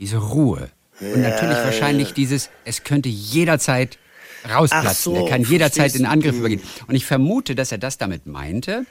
diese 0.00 0.18
Ruhe. 0.18 0.68
Und 1.00 1.22
natürlich 1.22 1.58
wahrscheinlich 1.58 2.12
dieses, 2.12 2.50
es 2.64 2.82
könnte 2.82 3.08
jederzeit 3.08 3.98
rausplatzen. 4.48 5.14
So, 5.14 5.14
er 5.14 5.28
kann 5.28 5.42
jederzeit 5.42 5.94
in. 5.94 6.06
Angriff 6.06 6.36
übergehen. 6.36 6.62
Und 6.86 6.94
ich 6.94 7.04
vermute, 7.04 7.54
dass 7.54 7.72
er 7.72 7.78
das 7.78 7.98
damit 7.98 8.26
meinte. 8.26 8.86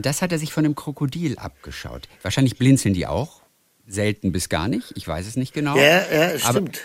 Das 0.00 0.22
hat 0.22 0.32
er 0.32 0.38
sich 0.38 0.52
von 0.52 0.64
einem 0.64 0.74
Krokodil 0.74 1.38
abgeschaut. 1.38 2.08
Wahrscheinlich 2.22 2.56
blinzeln 2.58 2.94
die 2.94 3.06
auch. 3.06 3.42
Selten 3.86 4.32
bis 4.32 4.48
gar 4.48 4.68
nicht. 4.68 4.92
Ich 4.96 5.06
weiß 5.06 5.26
es 5.26 5.36
nicht 5.36 5.52
genau. 5.52 5.76
Ja, 5.76 5.82
ja, 6.10 6.28
Aber, 6.28 6.38
stimmt. 6.38 6.80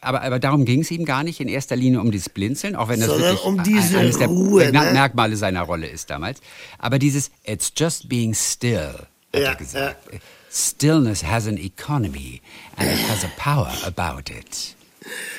aber, 0.00 0.22
aber 0.22 0.38
darum 0.40 0.64
ging 0.64 0.80
es 0.80 0.90
ihm 0.90 1.04
gar 1.04 1.22
nicht 1.22 1.40
in 1.40 1.48
erster 1.48 1.76
Linie 1.76 2.00
um 2.00 2.10
dieses 2.10 2.30
Blinzeln, 2.30 2.74
auch 2.74 2.88
wenn 2.88 3.00
das 3.00 3.10
Sondern 3.10 3.28
wirklich 3.36 3.44
um 3.46 3.62
diese 3.62 3.98
eines 3.98 4.18
der 4.18 4.28
Ruhe, 4.28 4.64
ne? 4.72 4.72
Merkmale 4.92 5.36
seiner 5.36 5.62
Rolle 5.62 5.86
ist 5.86 6.10
damals. 6.10 6.40
Aber 6.78 6.98
dieses 6.98 7.30
It's 7.44 7.72
just 7.76 8.08
being 8.08 8.34
still, 8.34 8.94
hat 9.32 9.40
Ja, 9.40 9.40
er 9.50 9.54
gesagt. 9.56 10.08
Stillness 10.50 11.24
has 11.24 11.46
an 11.46 11.56
economy 11.58 12.40
and 12.76 12.90
it 12.90 13.08
has 13.08 13.24
a 13.24 13.30
power 13.38 13.72
about 13.86 14.30
it. 14.32 14.74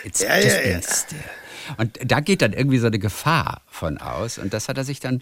It's 0.04 0.22
Ja, 0.22 0.38
just 0.38 0.56
ja, 0.58 0.62
being 0.62 0.82
ja. 0.82 0.82
still. 0.82 1.20
Und 1.78 2.00
da 2.06 2.20
geht 2.20 2.42
dann 2.42 2.54
irgendwie 2.54 2.78
so 2.80 2.88
eine 2.88 3.00
Gefahr 3.00 3.62
von 3.68 3.98
aus. 3.98 4.38
Und 4.38 4.54
das 4.54 4.68
hat 4.70 4.78
er 4.78 4.84
sich 4.84 5.00
dann 5.00 5.22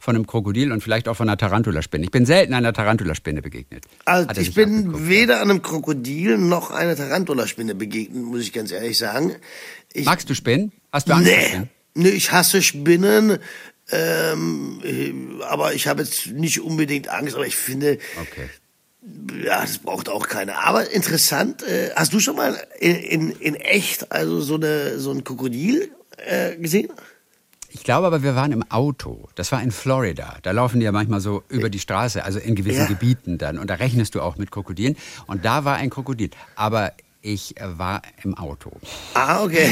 von 0.00 0.16
einem 0.16 0.26
Krokodil 0.26 0.72
und 0.72 0.82
vielleicht 0.82 1.06
auch 1.08 1.14
von 1.14 1.28
einer 1.28 1.36
Tarantulaspinne. 1.36 2.04
Ich 2.04 2.10
bin 2.10 2.24
selten 2.26 2.54
einer 2.54 2.72
Tarantulaspinne 2.72 3.42
begegnet. 3.42 3.84
Also 4.06 4.40
ich 4.40 4.54
bin 4.54 4.78
abgeguckt. 4.78 5.08
weder 5.08 5.40
einem 5.42 5.60
Krokodil 5.62 6.38
noch 6.38 6.70
einer 6.70 6.96
Tarantulaspinne 6.96 7.74
begegnet, 7.74 8.24
muss 8.24 8.40
ich 8.40 8.52
ganz 8.52 8.72
ehrlich 8.72 8.96
sagen. 8.98 9.36
Ich, 9.92 10.06
Magst 10.06 10.28
du 10.30 10.34
Spinnen? 10.34 10.72
Hast 10.90 11.08
du 11.08 11.12
Angst 11.12 11.28
vor 11.28 11.38
nee, 11.38 11.46
Spinnen? 11.46 11.70
nee, 11.94 12.08
ich 12.08 12.32
hasse 12.32 12.62
Spinnen. 12.62 13.38
Ähm, 13.92 14.80
äh, 14.84 15.44
aber 15.44 15.74
ich 15.74 15.86
habe 15.86 16.02
jetzt 16.02 16.28
nicht 16.28 16.60
unbedingt 16.60 17.08
Angst, 17.08 17.34
aber 17.34 17.46
ich 17.46 17.56
finde, 17.56 17.98
Okay. 18.20 18.48
Ja, 19.44 19.62
das 19.62 19.78
braucht 19.78 20.08
auch 20.10 20.28
keiner. 20.28 20.66
Aber 20.66 20.90
interessant, 20.90 21.62
äh, 21.62 21.90
hast 21.96 22.12
du 22.12 22.20
schon 22.20 22.36
mal 22.36 22.56
in, 22.80 22.96
in, 22.96 23.30
in 23.30 23.54
echt 23.54 24.12
also 24.12 24.40
so, 24.40 24.56
eine, 24.56 24.98
so 24.98 25.10
ein 25.10 25.24
Krokodil 25.24 25.90
äh, 26.18 26.56
gesehen? 26.56 26.90
Ich 27.72 27.84
glaube 27.84 28.06
aber, 28.08 28.22
wir 28.22 28.34
waren 28.34 28.52
im 28.52 28.68
Auto. 28.70 29.28
Das 29.36 29.52
war 29.52 29.62
in 29.62 29.70
Florida. 29.70 30.36
Da 30.42 30.50
laufen 30.50 30.80
die 30.80 30.84
ja 30.84 30.92
manchmal 30.92 31.20
so 31.20 31.42
über 31.48 31.70
die 31.70 31.78
Straße, 31.78 32.24
also 32.24 32.38
in 32.38 32.54
gewissen 32.56 32.80
Ja. 32.82 32.86
Gebieten 32.86 33.38
dann. 33.38 33.58
Und 33.58 33.70
da 33.70 33.74
rechnest 33.74 34.14
du 34.14 34.20
auch 34.22 34.36
mit 34.36 34.50
Krokodilen. 34.50 34.96
Und 35.26 35.44
da 35.44 35.64
war 35.64 35.76
ein 35.76 35.90
Krokodil. 35.90 36.30
Aber 36.56 36.92
Ich 37.22 37.60
äh, 37.60 37.78
war 37.78 38.00
im 38.24 38.34
Auto. 38.36 38.72
Ah, 39.14 39.42
okay. 39.44 39.68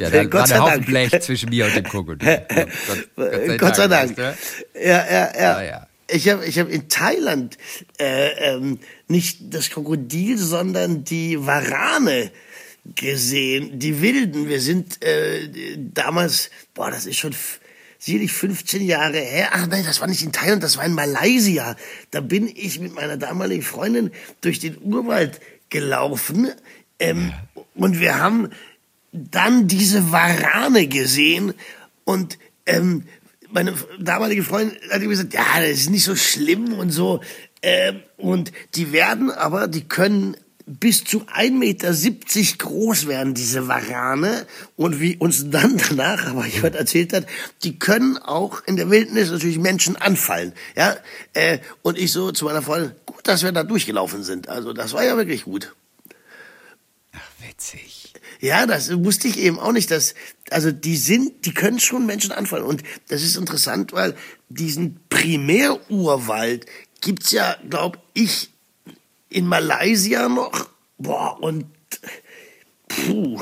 Ja, 0.00 0.08
da 0.10 0.24
Gott 0.24 0.32
war 0.34 0.46
sei 0.46 0.54
der 0.54 0.62
Haufen 0.62 0.74
Dank. 0.76 0.86
Blech 0.86 1.20
zwischen 1.20 1.50
mir 1.50 1.66
und 1.66 1.76
dem 1.76 1.84
Krokodil. 1.84 2.26
Ja, 2.50 2.66
Gott, 3.16 3.58
Gott 3.58 3.76
sei 3.76 3.88
Dank. 3.88 4.16
du? 4.16 4.22
Ja, 4.74 4.80
ja, 4.82 5.04
ja. 5.10 5.32
Ja, 5.34 5.62
ja. 5.62 5.86
Ich 6.08 6.28
habe 6.28 6.44
ich 6.46 6.58
hab 6.58 6.68
in 6.70 6.88
Thailand 6.88 7.56
äh, 7.98 8.54
ähm, 8.54 8.78
nicht 9.06 9.54
das 9.54 9.70
Krokodil, 9.70 10.36
sondern 10.38 11.04
die 11.04 11.44
Warane 11.46 12.30
gesehen, 12.84 13.78
die 13.78 14.00
Wilden. 14.00 14.48
Wir 14.48 14.60
sind 14.60 15.02
äh, 15.04 15.76
damals, 15.76 16.50
boah, 16.74 16.90
das 16.90 17.06
ist 17.06 17.18
schon 17.18 17.34
sicherlich 17.98 18.32
15 18.32 18.82
Jahre 18.82 19.18
her. 19.18 19.50
Ach 19.52 19.66
nein, 19.68 19.84
das 19.86 20.00
war 20.00 20.08
nicht 20.08 20.22
in 20.22 20.32
Thailand, 20.32 20.62
das 20.62 20.76
war 20.76 20.84
in 20.84 20.94
Malaysia. 20.94 21.76
Da 22.10 22.20
bin 22.20 22.48
ich 22.48 22.80
mit 22.80 22.94
meiner 22.94 23.16
damaligen 23.16 23.62
Freundin 23.62 24.10
durch 24.40 24.58
den 24.58 24.76
Urwald 24.82 25.40
gelaufen 25.70 26.50
ähm, 26.98 27.32
und 27.74 28.00
wir 28.00 28.18
haben 28.18 28.50
dann 29.12 29.68
diese 29.68 30.10
Warane 30.10 30.86
gesehen 30.88 31.54
und 32.04 32.38
ähm, 32.66 33.04
meine 33.50 33.74
damalige 34.00 34.42
Freundin 34.42 34.78
hat 34.90 35.02
gesagt, 35.02 35.34
ja, 35.34 35.44
das 35.56 35.70
ist 35.70 35.90
nicht 35.90 36.04
so 36.04 36.16
schlimm 36.16 36.72
und 36.74 36.90
so. 36.90 37.20
Ähm, 37.62 38.02
und 38.16 38.52
die 38.74 38.92
werden 38.92 39.30
aber, 39.30 39.68
die 39.68 39.84
können 39.84 40.36
bis 40.66 41.04
zu 41.04 41.22
1,70 41.22 41.52
Meter 41.52 41.92
groß 42.58 43.06
werden, 43.06 43.34
diese 43.34 43.68
Warane. 43.68 44.46
Und 44.76 45.00
wie 45.00 45.16
uns 45.16 45.50
dann 45.50 45.76
danach 45.88 46.26
aber 46.26 46.46
jemand 46.46 46.76
erzählt 46.76 47.12
hat, 47.12 47.26
die 47.62 47.78
können 47.78 48.18
auch 48.18 48.62
in 48.66 48.76
der 48.76 48.90
Wildnis 48.90 49.30
natürlich 49.30 49.58
Menschen 49.58 49.96
anfallen. 49.96 50.52
Ja, 50.76 50.96
äh, 51.32 51.58
und 51.82 51.98
ich 51.98 52.12
so 52.12 52.32
zu 52.32 52.44
meiner 52.44 52.62
Freundin, 52.62 52.92
gut, 53.06 53.26
dass 53.26 53.42
wir 53.42 53.52
da 53.52 53.62
durchgelaufen 53.62 54.22
sind. 54.22 54.48
Also 54.48 54.72
das 54.72 54.92
war 54.92 55.04
ja 55.04 55.16
wirklich 55.16 55.44
gut. 55.44 55.74
Ach, 57.12 57.20
witzig. 57.48 58.12
Ja, 58.40 58.66
das 58.66 58.92
wusste 59.04 59.28
ich 59.28 59.38
eben 59.38 59.60
auch 59.60 59.72
nicht, 59.72 59.90
dass, 59.90 60.14
also 60.50 60.72
die 60.72 60.96
sind, 60.96 61.46
die 61.46 61.54
können 61.54 61.78
schon 61.78 62.06
Menschen 62.06 62.32
anfallen. 62.32 62.64
Und 62.64 62.82
das 63.08 63.22
ist 63.22 63.36
interessant, 63.36 63.92
weil 63.92 64.16
diesen 64.48 64.98
Primärurwald 65.08 66.66
gibt's 67.00 67.30
ja, 67.30 67.56
glaub 67.68 67.98
ich, 68.14 68.51
in 69.34 69.46
Malaysia 69.46 70.28
noch. 70.28 70.68
Boah, 70.98 71.42
und, 71.42 71.66
puh. 72.88 73.40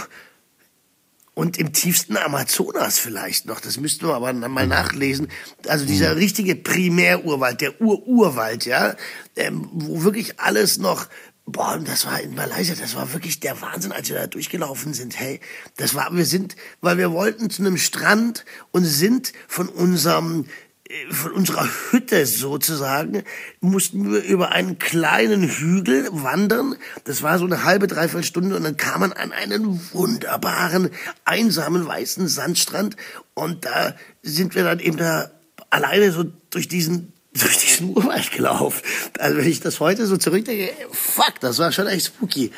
Und 1.35 1.59
im 1.59 1.73
tiefsten 1.73 2.17
Amazonas 2.17 2.99
vielleicht 2.99 3.47
noch. 3.47 3.61
Das 3.61 3.79
müssten 3.79 4.07
wir 4.07 4.15
aber 4.15 4.33
mal 4.33 4.67
nachlesen. 4.67 5.29
Also 5.67 5.87
dieser 5.87 6.17
richtige 6.17 6.55
Primärurwald, 6.55 7.61
der 7.61 7.81
Ururwald, 7.81 8.67
ja, 8.67 8.95
ähm, 9.37 9.69
wo 9.73 10.03
wirklich 10.03 10.39
alles 10.41 10.79
noch 10.79 11.07
Boah, 11.53 11.75
und 11.75 11.89
das 11.89 12.07
war 12.07 12.21
in 12.21 12.35
Malaysia, 12.37 12.77
das 12.77 12.95
war 12.95 13.13
wirklich 13.13 13.41
der 13.41 13.61
Wahnsinn, 13.61 13.91
als 13.91 14.09
wir 14.09 14.17
da 14.17 14.29
durchgelaufen 14.29 14.95
sind. 14.95 15.19
Hey, 15.19 15.41
das 15.77 15.97
war, 15.97 16.15
wir 16.15 16.25
sind, 16.25 16.55
weil 16.81 16.97
wir 16.97 17.11
wollten 17.11 17.51
zu 17.51 17.63
einem 17.63 17.77
Strand 17.77 18.45
und 18.71 18.85
sind 18.85 19.33
von 19.49 19.69
unserem, 19.69 20.47
von 21.11 21.33
unserer 21.33 21.69
Hütte 21.91 22.27
sozusagen, 22.27 23.23
mussten 23.61 24.13
wir 24.13 24.23
über 24.23 24.51
einen 24.51 24.79
kleinen 24.79 25.49
Hügel 25.49 26.09
wandern. 26.11 26.75
Das 27.05 27.23
war 27.23 27.39
so 27.39 27.45
eine 27.45 27.65
halbe, 27.65 27.87
dreiviertel 27.87 28.25
Stunde 28.25 28.57
und 28.57 28.65
dann 28.65 28.77
kam 28.77 29.01
man 29.01 29.13
an 29.13 29.33
einen 29.33 29.81
wunderbaren, 29.93 30.91
einsamen, 31.25 31.87
weißen 31.87 32.27
Sandstrand 32.29 32.97
und 33.35 33.65
da 33.65 33.95
sind 34.23 34.55
wir 34.55 34.65
dann 34.65 34.81
eben 34.81 34.97
da 34.97 35.31
alleine 35.71 36.11
so 36.13 36.25
durch 36.51 36.67
diesen 36.69 37.13
durch 37.35 37.59
diesen 37.59 37.91
Urwald 37.97 38.33
gelaufen. 38.33 38.83
Also 39.21 39.37
wenn 39.39 39.47
ich 39.49 39.61
das 39.61 39.79
heute 39.79 40.07
so 40.07 40.17
zurückdenke, 40.17 40.73
fuck, 40.91 41.39
das 41.41 41.59
war 41.61 41.71
schon 41.71 41.87
echt 41.87 42.07
spooky. 42.07 42.51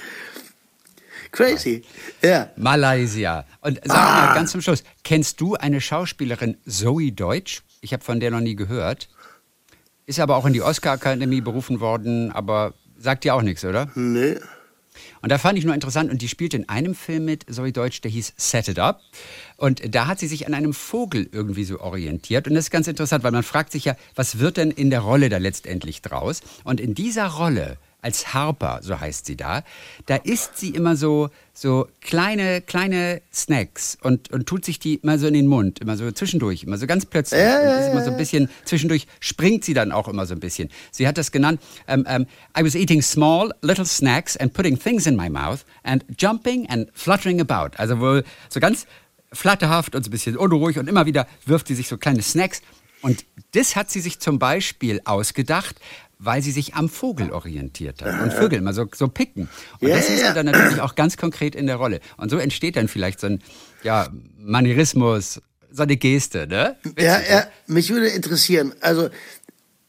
Crazy. 1.31 1.83
Ja. 2.23 2.51
Malaysia. 2.57 3.45
Und 3.61 3.81
sag 3.85 3.97
Ah. 3.97 4.27
mal 4.27 4.35
ganz 4.35 4.53
zum 4.53 4.61
Schluss, 4.63 4.83
kennst 5.05 5.41
du 5.41 5.55
eine 5.57 5.81
Schauspielerin 5.81 6.57
Zoe 6.67 7.13
Deutsch? 7.13 7.63
Ich 7.83 7.93
habe 7.93 8.03
von 8.03 8.21
der 8.21 8.31
noch 8.31 8.41
nie 8.41 8.55
gehört. 8.55 9.09
Ist 10.07 10.21
aber 10.21 10.37
auch 10.37 10.47
in 10.47 10.53
die 10.53 10.63
Oscar-Akademie 10.63 11.41
berufen 11.41 11.81
worden, 11.81 12.31
aber 12.33 12.75
sagt 12.97 13.25
dir 13.25 13.35
auch 13.35 13.43
nichts, 13.43 13.65
oder? 13.65 13.91
Nee. 13.97 14.37
Und 15.21 15.33
da 15.33 15.39
fand 15.39 15.59
ich 15.59 15.65
nur 15.65 15.75
interessant, 15.75 16.11
und 16.11 16.23
die 16.23 16.29
spielt 16.29 16.55
in 16.55 16.69
einem 16.69 16.95
Film 16.95 17.25
mit, 17.25 17.47
Zoe 17.53 17.73
Deutsch, 17.73 18.01
der 18.03 18.11
hieß 18.11 18.35
Set 18.37 18.69
It 18.69 18.79
Up. 18.79 19.01
Und 19.57 19.95
da 19.95 20.07
hat 20.07 20.21
sie 20.21 20.29
sich 20.29 20.47
an 20.47 20.55
einem 20.55 20.75
Vogel 20.75 21.29
irgendwie 21.33 21.65
so 21.65 21.81
orientiert. 21.81 22.47
Und 22.47 22.55
das 22.55 22.67
ist 22.67 22.71
ganz 22.71 22.87
interessant, 22.87 23.25
weil 23.25 23.33
man 23.33 23.43
fragt 23.43 23.73
sich 23.73 23.85
ja, 23.85 23.97
was 24.15 24.39
wird 24.39 24.59
denn 24.59 24.71
in 24.71 24.91
der 24.91 25.01
Rolle 25.01 25.29
da 25.29 25.39
letztendlich 25.39 26.03
draus? 26.03 26.41
Und 26.63 26.81
in 26.81 26.95
dieser 26.95 27.27
Rolle 27.27 27.79
als 28.03 28.35
Harper, 28.35 28.81
so 28.83 28.99
heißt 29.01 29.27
sie 29.27 29.37
da, 29.37 29.63
da 30.07 30.17
isst 30.17 30.59
sie 30.59 30.71
immer 30.71 30.97
so, 30.97 31.31
so 31.55 31.89
kleine, 32.01 32.61
kleine 32.61 33.23
Snacks 33.33 33.97
und, 34.03 34.31
und 34.33 34.47
tut 34.47 34.65
sich 34.65 34.81
die 34.81 34.97
immer 34.97 35.19
so 35.19 35.29
in 35.29 35.35
den 35.35 35.47
Mund, 35.47 35.79
immer 35.79 35.97
so 35.97 36.11
zwischendurch, 36.11 36.65
immer 36.65 36.79
so 36.79 36.89
ganz 36.89 37.07
plötzlich. 37.07 37.41
Ist 37.41 37.93
immer 37.93 38.05
so 38.05 38.11
ein 38.11 38.17
bisschen, 38.17 38.51
zwischendurch 38.65 39.07
springt 39.21 39.65
sie 39.65 39.73
dann 39.73 39.93
auch 39.93 40.09
immer 40.09 40.27
so 40.27 40.35
ein 40.35 40.41
bisschen. 40.41 40.69
Sie 40.91 41.07
hat 41.07 41.17
das 41.17 41.31
genannt, 41.31 41.61
ähm, 41.87 42.05
ähm, 42.09 42.27
I 42.59 42.65
was 42.65 42.75
eating 42.75 43.03
small 43.03 43.55
little 43.63 43.87
snacks 43.87 44.37
and 44.37 44.53
putting 44.53 44.77
things 44.77 45.07
in 45.07 45.15
my 45.15 45.31
mouth 45.31 45.65
and 45.85 46.05
jumping 46.19 46.69
and 46.69 46.91
fluttering 46.95 47.41
about. 47.41 47.77
Also 47.77 48.01
wohl 48.01 48.25
so 48.49 48.59
ganz 48.59 48.87
flatterhaft 49.33 49.95
und 49.95 50.05
so 50.05 50.09
ein 50.09 50.11
bisschen 50.11 50.37
unruhig 50.37 50.79
und 50.79 50.89
immer 50.89 51.07
wieder 51.07 51.29
wirft 51.47 51.69
sie 51.69 51.77
sich 51.77 51.87
so 51.87 51.97
kleine 51.99 52.23
Snacks. 52.23 52.63
Und 53.01 53.25
das 53.53 53.75
hat 53.77 53.91
sie 53.91 54.01
sich 54.01 54.21
zum 54.21 54.39
Beispiel 54.39 55.01
ausgedacht, 55.05 55.77
weil 56.25 56.41
sie 56.41 56.53
sich 56.53 56.75
am 56.75 56.89
Vogel 56.89 57.33
orientiert 57.33 58.01
hat 58.01 58.23
und 58.23 58.33
Vögel 58.33 58.59
immer 58.59 58.73
so, 58.73 58.87
so 58.95 59.09
picken. 59.09 59.49
Und 59.81 59.89
Ja, 59.89 59.97
das 59.97 60.07
ja, 60.07 60.11
siehst 60.13 60.23
ja. 60.23 60.29
du 60.29 60.35
dann 60.37 60.47
natürlich 60.47 60.81
auch 60.81 60.95
ganz 60.95 61.17
konkret 61.17 61.57
in 61.57 61.67
der 61.67 61.77
Rolle. 61.77 62.01
Und 62.17 62.31
so 62.31 62.39
entsteht 62.39 62.77
dann 62.77 62.87
vielleicht 62.87 63.19
so 63.19 63.27
ein 63.27 63.43
ja, 63.83 64.09
Manierismus, 64.39 65.43
so 65.71 65.83
eine 65.83 65.97
Geste, 65.97 66.47
ne? 66.47 66.77
Ja, 66.97 67.21
ja, 67.21 67.47
mich 67.67 67.91
würde 67.91 68.09
interessieren, 68.09 68.73
also 68.81 69.11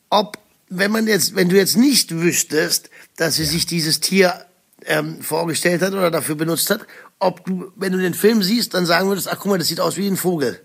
ob, 0.10 0.38
wenn 0.70 0.92
man 0.92 1.08
jetzt, 1.08 1.36
wenn 1.36 1.50
du 1.50 1.56
jetzt 1.56 1.78
nicht 1.78 2.16
wüsstest, 2.16 2.90
dass 3.16 3.36
sie 3.36 3.46
sich 3.46 3.68
dieses 3.68 4.00
Tier 4.00 4.46
ähm, 4.86 5.22
vorgestellt 5.22 5.82
hat 5.84 5.94
oder 5.94 6.10
dafür 6.10 6.36
benutzt 6.36 6.70
hat, 6.72 6.82
ob 7.20 7.46
du, 7.46 7.72
wenn 7.76 7.92
du 7.92 8.00
den 8.00 8.16
Film 8.16 8.42
siehst, 8.42 8.74
dann 8.74 8.88
sagen 8.88 9.08
würdest, 9.08 9.28
ach 9.30 9.38
guck 9.40 9.52
mal, 9.52 9.60
das 9.60 9.68
sieht 9.68 9.80
aus 9.80 9.98
wie 9.98 10.08
ein 10.08 10.18
Vogel. 10.18 10.60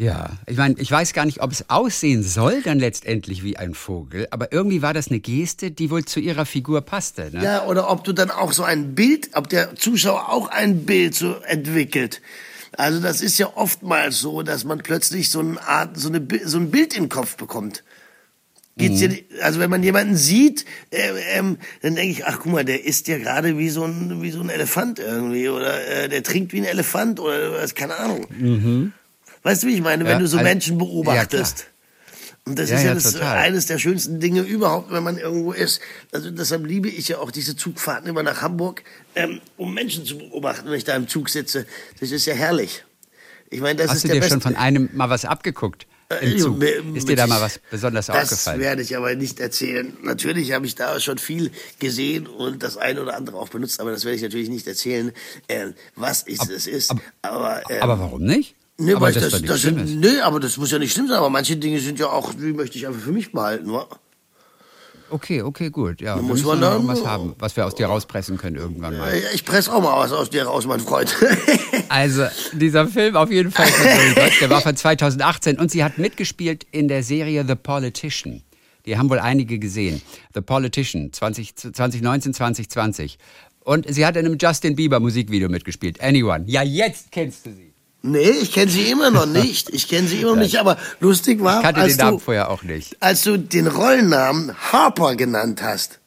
Ja, 0.00 0.30
ich 0.46 0.56
meine, 0.56 0.76
ich 0.78 0.90
weiß 0.90 1.12
gar 1.12 1.26
nicht, 1.26 1.42
ob 1.42 1.52
es 1.52 1.68
aussehen 1.68 2.22
soll 2.22 2.62
dann 2.62 2.78
letztendlich 2.78 3.44
wie 3.44 3.58
ein 3.58 3.74
Vogel, 3.74 4.28
aber 4.30 4.50
irgendwie 4.50 4.80
war 4.80 4.94
das 4.94 5.08
eine 5.08 5.20
Geste, 5.20 5.72
die 5.72 5.90
wohl 5.90 6.06
zu 6.06 6.20
ihrer 6.20 6.46
Figur 6.46 6.80
passte. 6.80 7.28
Ne? 7.30 7.44
Ja, 7.44 7.66
oder 7.66 7.90
ob 7.90 8.02
du 8.04 8.14
dann 8.14 8.30
auch 8.30 8.54
so 8.54 8.62
ein 8.62 8.94
Bild, 8.94 9.28
ob 9.34 9.50
der 9.50 9.76
Zuschauer 9.76 10.30
auch 10.30 10.48
ein 10.48 10.86
Bild 10.86 11.14
so 11.14 11.34
entwickelt. 11.46 12.22
Also 12.78 12.98
das 12.98 13.20
ist 13.20 13.38
ja 13.38 13.54
oftmals 13.54 14.20
so, 14.20 14.40
dass 14.40 14.64
man 14.64 14.78
plötzlich 14.78 15.28
so 15.28 15.40
eine 15.40 15.60
Art, 15.60 15.98
so, 15.98 16.08
eine, 16.08 16.26
so 16.46 16.56
ein 16.56 16.70
Bild 16.70 16.96
im 16.96 17.10
Kopf 17.10 17.36
bekommt. 17.36 17.84
Geht's 18.78 19.02
Mhm. 19.02 19.08
dir, 19.10 19.18
also 19.42 19.60
wenn 19.60 19.68
man 19.68 19.82
jemanden 19.82 20.16
sieht, 20.16 20.64
äh, 20.92 21.10
ähm, 21.36 21.58
dann 21.82 21.94
denke 21.94 22.12
ich, 22.12 22.24
ach 22.24 22.38
guck 22.40 22.52
mal, 22.52 22.64
der 22.64 22.86
isst 22.86 23.06
ja 23.08 23.18
gerade 23.18 23.58
wie 23.58 23.68
so 23.68 23.84
ein 23.84 24.22
wie 24.22 24.30
so 24.30 24.40
ein 24.40 24.48
Elefant 24.48 24.98
irgendwie 24.98 25.50
oder 25.50 25.86
äh, 25.86 26.08
der 26.08 26.22
trinkt 26.22 26.54
wie 26.54 26.60
ein 26.62 26.64
Elefant 26.64 27.20
oder 27.20 27.52
was, 27.52 27.74
keine 27.74 27.96
Ahnung. 27.98 28.26
Weißt 29.42 29.62
du, 29.62 29.66
wie 29.68 29.74
ich 29.74 29.80
meine, 29.82 30.04
wenn. 30.04 30.12
Ja, 30.12 30.18
du 30.18 30.26
so 30.26 30.36
also- 30.38 30.48
Menschen 30.48 30.78
beobachtest? 30.78 31.66
Und 32.46 32.58
das 32.58 32.70
Ja, 32.70 32.76
ist 32.78 32.84
ja, 32.84 32.94
das 32.94 33.12
total. 33.12 33.36
eines 33.36 33.66
der 33.66 33.78
schönsten 33.78 34.18
Dinge 34.18 34.40
überhaupt, 34.40 34.90
wenn 34.90 35.02
man 35.02 35.18
irgendwo 35.18 35.52
ist. 35.52 35.80
Also 36.10 36.30
deshalb 36.30 36.64
liebe 36.66 36.88
ich 36.88 37.08
ja 37.08 37.18
auch 37.18 37.30
diese 37.30 37.54
Zugfahrten 37.54 38.08
immer 38.08 38.22
nach 38.22 38.40
Hamburg, 38.40 38.82
ähm, 39.14 39.40
um 39.58 39.74
Menschen 39.74 40.06
zu 40.06 40.16
beobachten, 40.18 40.66
wenn 40.68 40.74
ich 40.78 40.84
da 40.84 40.96
im 40.96 41.06
Zug 41.06 41.28
sitze. 41.28 41.66
Das 42.00 42.10
ist 42.10 42.24
ja 42.26 42.34
herrlich. 42.34 42.84
Ich 43.50 43.60
meine, 43.60 43.76
das 43.76 43.88
Hast 43.90 43.96
ist 43.98 44.04
du 44.04 44.08
der 44.08 44.14
dir 44.16 44.20
beste. 44.20 44.34
schon 44.34 44.40
von 44.40 44.56
einem 44.56 44.88
mal 44.94 45.10
was 45.10 45.26
abgeguckt 45.26 45.86
Äh, 46.08 46.32
im 46.32 46.38
Zug? 46.38 46.58
mir- 46.58 46.82
Ist 46.96 47.08
dir 47.08 47.16
da 47.16 47.26
mal 47.26 47.40
was 47.42 47.60
besonders 47.70 48.06
das 48.06 48.16
aufgefallen? 48.16 48.60
werde 48.60 48.82
ich 48.82 48.96
aber 48.96 49.14
nicht 49.14 49.38
erzählen. 49.38 49.92
Natürlich 50.02 50.52
habe 50.52 50.64
ich 50.66 50.74
da 50.74 50.98
schon 50.98 51.18
viel 51.18 51.50
gesehen 51.78 52.26
und 52.26 52.62
das 52.62 52.78
eine 52.78 53.02
oder 53.02 53.16
andere 53.16 53.36
auch 53.36 53.50
benutzt, 53.50 53.80
aber 53.80 53.90
das 53.90 54.04
werde 54.04 54.16
ich 54.16 54.22
natürlich 54.22 54.48
nicht 54.48 54.66
erzählen, 54.66 55.12
äh, 55.48 55.66
was 55.94 56.22
ist, 56.22 56.48
es 56.48 56.66
ist. 56.66 56.94
Aber, 57.22 57.62
ähm, 57.68 57.82
aber 57.82 57.98
warum 58.00 58.22
nicht? 58.22 58.54
Nee, 58.80 58.94
aber 58.94 59.12
das, 59.12 59.28
das, 59.30 59.42
das, 59.42 59.60
Schlimmes. 59.60 59.90
nee, 59.90 60.20
aber 60.20 60.40
das 60.40 60.56
muss 60.56 60.70
ja 60.70 60.78
nicht 60.78 60.92
schlimm 60.92 61.08
sein. 61.08 61.18
Aber 61.18 61.30
manche 61.30 61.56
Dinge 61.56 61.78
sind 61.80 61.98
ja 61.98 62.06
auch, 62.06 62.32
die 62.34 62.52
möchte 62.52 62.78
ich 62.78 62.86
einfach 62.86 63.00
für 63.00 63.12
mich 63.12 63.30
behalten. 63.32 63.70
Wa? 63.72 63.86
Okay, 65.12 65.42
okay, 65.42 65.70
gut. 65.70 66.00
Ja, 66.00 66.14
Da 66.14 66.20
wir 66.20 66.28
muss 66.28 66.44
man 66.44 66.60
dann- 66.60 66.72
irgendwas 66.74 67.04
haben, 67.04 67.34
was 67.38 67.56
wir 67.56 67.66
aus 67.66 67.74
dir 67.74 67.86
rauspressen 67.86 68.36
können 68.38 68.56
irgendwann 68.56 68.96
mal. 68.96 69.12
Ich 69.34 69.44
presse 69.44 69.72
auch 69.72 69.82
mal 69.82 69.96
was 69.98 70.12
aus 70.12 70.30
dir 70.30 70.44
raus, 70.44 70.66
mein 70.66 70.80
Freund. 70.80 71.14
Also, 71.88 72.26
dieser 72.52 72.86
Film 72.86 73.16
auf 73.16 73.32
jeden 73.32 73.50
Fall 73.50 73.66
der 74.40 74.48
war 74.48 74.60
von 74.60 74.76
2018 74.76 75.58
und 75.58 75.72
sie 75.72 75.82
hat 75.82 75.98
mitgespielt 75.98 76.64
in 76.70 76.86
der 76.86 77.02
Serie 77.02 77.44
The 77.44 77.56
Politician. 77.56 78.42
Die 78.86 78.96
haben 78.96 79.10
wohl 79.10 79.18
einige 79.18 79.58
gesehen. 79.58 80.00
The 80.32 80.40
Politician 80.40 81.12
20, 81.12 81.56
2019, 81.56 82.32
2020. 82.32 83.18
Und 83.64 83.92
sie 83.92 84.06
hat 84.06 84.16
in 84.16 84.24
einem 84.24 84.38
Justin 84.40 84.76
Bieber 84.76 85.00
Musikvideo 85.00 85.48
mitgespielt. 85.48 86.00
Anyone. 86.00 86.44
Ja, 86.46 86.62
jetzt 86.62 87.10
kennst 87.10 87.44
du 87.46 87.50
sie. 87.50 87.69
Nee, 88.02 88.30
ich 88.30 88.52
kenne 88.52 88.70
sie 88.70 88.90
immer 88.90 89.10
noch 89.10 89.26
nicht. 89.26 89.70
Ich 89.70 89.88
kenne 89.88 90.08
sie 90.08 90.20
immer 90.20 90.32
noch 90.36 90.42
nicht. 90.42 90.58
Aber 90.58 90.76
lustig 91.00 91.42
war, 91.42 91.58
Ich 91.58 91.62
kannte 91.64 91.80
als 91.80 91.96
den 91.96 92.04
Namen 92.06 92.18
du, 92.18 92.24
vorher 92.24 92.50
auch 92.50 92.62
nicht. 92.62 92.96
als 93.00 93.22
du 93.22 93.38
den 93.38 93.66
Rollennamen 93.66 94.54
Harper 94.72 95.14
genannt 95.16 95.62
hast. 95.62 95.98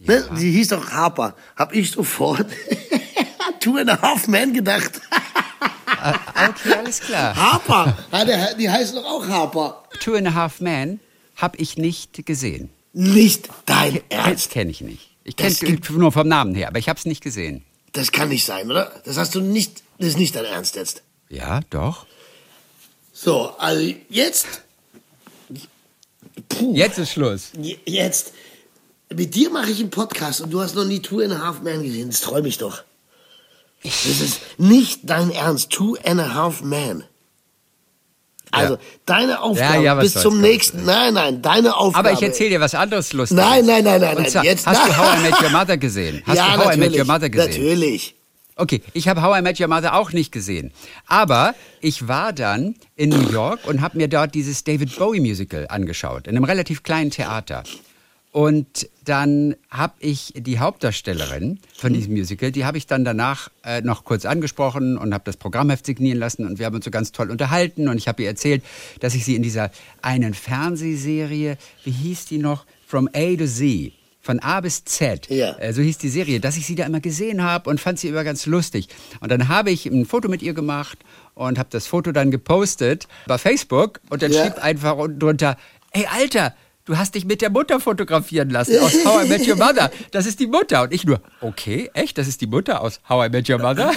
Ne? 0.00 0.28
Die 0.38 0.50
hieß 0.52 0.68
doch 0.68 0.90
Harper. 0.90 1.34
Hab 1.56 1.74
ich 1.74 1.90
sofort 1.90 2.46
Two 3.60 3.76
and 3.78 3.90
a 3.90 4.00
Half 4.00 4.28
Men 4.28 4.52
gedacht. 4.52 5.00
Okay, 6.34 6.74
alles 6.78 7.00
klar. 7.00 7.34
Harper. 7.34 7.96
Ja, 8.12 8.54
die 8.54 8.70
heißt 8.70 8.94
doch 8.94 9.04
auch 9.04 9.26
Harper. 9.26 9.82
Two 10.00 10.14
and 10.14 10.28
a 10.28 10.34
Half 10.34 10.60
Men 10.60 11.00
habe 11.36 11.56
ich 11.58 11.76
nicht 11.76 12.24
gesehen. 12.26 12.70
Nicht 12.92 13.48
dein 13.66 13.94
Das 13.94 14.02
Ernst. 14.26 14.50
kenne 14.50 14.70
ich 14.70 14.80
nicht. 14.80 15.10
Ich 15.24 15.36
kenne 15.36 15.54
gibt- 15.54 15.90
nur 15.90 16.12
vom 16.12 16.28
Namen 16.28 16.54
her, 16.54 16.68
aber 16.68 16.78
ich 16.78 16.88
habe 16.88 16.98
es 16.98 17.04
nicht 17.06 17.22
gesehen. 17.22 17.64
Das 17.92 18.12
kann 18.12 18.28
nicht 18.28 18.44
sein, 18.44 18.70
oder? 18.70 18.92
Das 19.04 19.16
hast 19.16 19.34
du 19.34 19.40
nicht, 19.40 19.82
das 19.98 20.08
ist 20.08 20.18
nicht 20.18 20.34
dein 20.34 20.44
Ernst 20.44 20.76
jetzt. 20.76 21.02
Ja, 21.28 21.60
doch. 21.70 22.06
So, 23.12 23.54
also 23.58 23.94
jetzt. 24.08 24.46
Puh. 26.48 26.74
Jetzt 26.74 26.98
ist 26.98 27.12
Schluss. 27.12 27.52
Jetzt. 27.84 28.32
Mit 29.14 29.34
dir 29.34 29.50
mache 29.50 29.70
ich 29.70 29.80
einen 29.80 29.90
Podcast 29.90 30.40
und 30.40 30.50
du 30.50 30.60
hast 30.60 30.74
noch 30.74 30.84
nie 30.84 31.00
Two 31.00 31.20
and 31.20 31.32
a 31.32 31.38
Half 31.38 31.62
Men 31.62 31.82
gesehen. 31.82 32.10
Das 32.10 32.20
träume 32.20 32.48
ich 32.48 32.58
doch. 32.58 32.82
Das 33.82 34.04
ist 34.04 34.40
nicht 34.58 35.00
dein 35.04 35.30
Ernst. 35.30 35.70
Two 35.70 35.96
and 36.04 36.20
a 36.20 36.34
Half 36.34 36.62
Men. 36.62 37.04
Also, 38.50 38.74
Ja. 38.74 38.80
deine 39.06 39.40
Aufgabe 39.42 39.82
ja, 39.84 39.96
was 39.96 40.12
bis 40.12 40.22
zum 40.22 40.40
nächsten. 40.40 40.84
Nein, 40.84 41.14
nein, 41.14 41.42
deine 41.42 41.76
Aufgabe. 41.76 42.08
Aber 42.08 42.18
ich 42.18 42.22
erzähle 42.22 42.50
dir 42.50 42.60
was 42.60 42.74
anderes 42.74 43.12
Lustiges. 43.12 43.44
Nein, 43.44 43.64
nein, 43.66 43.84
nein, 43.84 44.00
nein, 44.00 44.16
nein. 44.32 44.44
Jetzt, 44.44 44.66
hast 44.66 44.88
du. 44.88 44.96
How 44.96 45.18
I 45.18 45.22
Met 45.22 45.40
Your 45.42 45.50
Mother 45.50 45.76
gesehen? 45.76 46.22
Hast 46.26 46.36
ja, 46.36 46.56
du 46.56 46.64
How 46.64 46.74
I 46.74 46.78
Met 46.78 46.96
Your 46.96 47.04
Mother 47.04 47.30
gesehen? 47.30 47.50
Natürlich. 47.50 48.15
Okay, 48.58 48.80
ich 48.94 49.06
habe 49.06 49.20
How 49.20 49.38
I 49.38 49.42
Met 49.42 49.60
Your 49.60 49.68
Mother 49.68 49.94
auch 49.94 50.12
nicht 50.12 50.32
gesehen. 50.32 50.72
Aber 51.06 51.54
ich 51.82 52.08
war 52.08 52.32
dann 52.32 52.74
in 52.96 53.10
New 53.10 53.30
York 53.30 53.68
und 53.68 53.82
habe 53.82 53.98
mir 53.98 54.08
dort 54.08 54.34
dieses 54.34 54.64
David 54.64 54.96
Bowie 54.96 55.20
Musical 55.20 55.66
angeschaut, 55.68 56.26
in 56.26 56.36
einem 56.36 56.44
relativ 56.44 56.82
kleinen 56.82 57.10
Theater. 57.10 57.64
Und 58.32 58.88
dann 59.04 59.56
habe 59.70 59.94
ich 59.98 60.32
die 60.36 60.58
Hauptdarstellerin 60.58 61.58
von 61.74 61.92
diesem 61.92 62.14
Musical, 62.14 62.50
die 62.50 62.64
habe 62.64 62.78
ich 62.78 62.86
dann 62.86 63.04
danach 63.04 63.50
äh, 63.62 63.82
noch 63.82 64.04
kurz 64.04 64.24
angesprochen 64.24 64.96
und 64.96 65.12
habe 65.12 65.24
das 65.24 65.36
Programmheft 65.36 65.84
signieren 65.84 66.18
lassen 66.18 66.46
und 66.46 66.58
wir 66.58 66.64
haben 66.64 66.76
uns 66.76 66.84
so 66.86 66.90
ganz 66.90 67.12
toll 67.12 67.30
unterhalten 67.30 67.88
und 67.88 67.98
ich 67.98 68.08
habe 68.08 68.22
ihr 68.22 68.28
erzählt, 68.28 68.62
dass 69.00 69.14
ich 69.14 69.24
sie 69.26 69.36
in 69.36 69.42
dieser 69.42 69.70
einen 70.00 70.32
Fernsehserie, 70.32 71.58
wie 71.84 71.90
hieß 71.90 72.24
die 72.26 72.38
noch, 72.38 72.64
From 72.86 73.08
A 73.14 73.36
to 73.36 73.46
Z, 73.46 73.92
von 74.26 74.40
A 74.40 74.60
bis 74.60 74.84
Z, 74.84 75.28
Ja. 75.30 75.56
äh, 75.58 75.72
so 75.72 75.80
hieß 75.80 75.98
die 75.98 76.08
Serie, 76.10 76.40
dass 76.40 76.56
ich 76.56 76.66
sie 76.66 76.74
da 76.74 76.84
immer 76.84 77.00
gesehen 77.00 77.42
habe 77.42 77.70
und 77.70 77.80
fand 77.80 77.98
sie 77.98 78.08
immer 78.08 78.24
ganz 78.24 78.44
lustig. 78.44 78.88
Und 79.20 79.30
dann 79.30 79.48
habe 79.48 79.70
ich 79.70 79.86
ein 79.86 80.04
Foto 80.04 80.28
mit 80.28 80.42
ihr 80.42 80.52
gemacht 80.52 80.98
und 81.34 81.58
habe 81.58 81.68
das 81.70 81.86
Foto 81.86 82.12
dann 82.12 82.30
gepostet 82.30 83.06
bei 83.26 83.38
Facebook 83.38 84.00
und 84.10 84.20
dann 84.22 84.32
Ja. 84.32 84.42
schrieb 84.42 84.62
einfach 84.62 84.96
unten 84.96 85.18
drunter, 85.20 85.56
ey 85.92 86.06
Alter, 86.12 86.54
du 86.86 86.98
hast 86.98 87.14
dich 87.14 87.24
mit 87.24 87.40
der 87.40 87.50
Mutter 87.50 87.78
fotografieren 87.80 88.50
lassen 88.50 88.78
aus 88.80 88.92
How 89.04 89.24
I 89.24 89.28
Met 89.28 89.46
Your 89.48 89.56
Mother. 89.56 89.90
Das 90.10 90.26
ist 90.26 90.40
die 90.40 90.46
Mutter. 90.48 90.82
Und 90.82 90.92
ich 90.92 91.04
nur, 91.04 91.20
okay, 91.40 91.90
echt, 91.94 92.18
das 92.18 92.26
ist 92.26 92.40
die 92.40 92.46
Mutter 92.48 92.80
aus 92.80 93.00
How 93.08 93.26
I 93.28 93.30
Met 93.30 93.48
Your 93.48 93.58
Mother? 93.58 93.92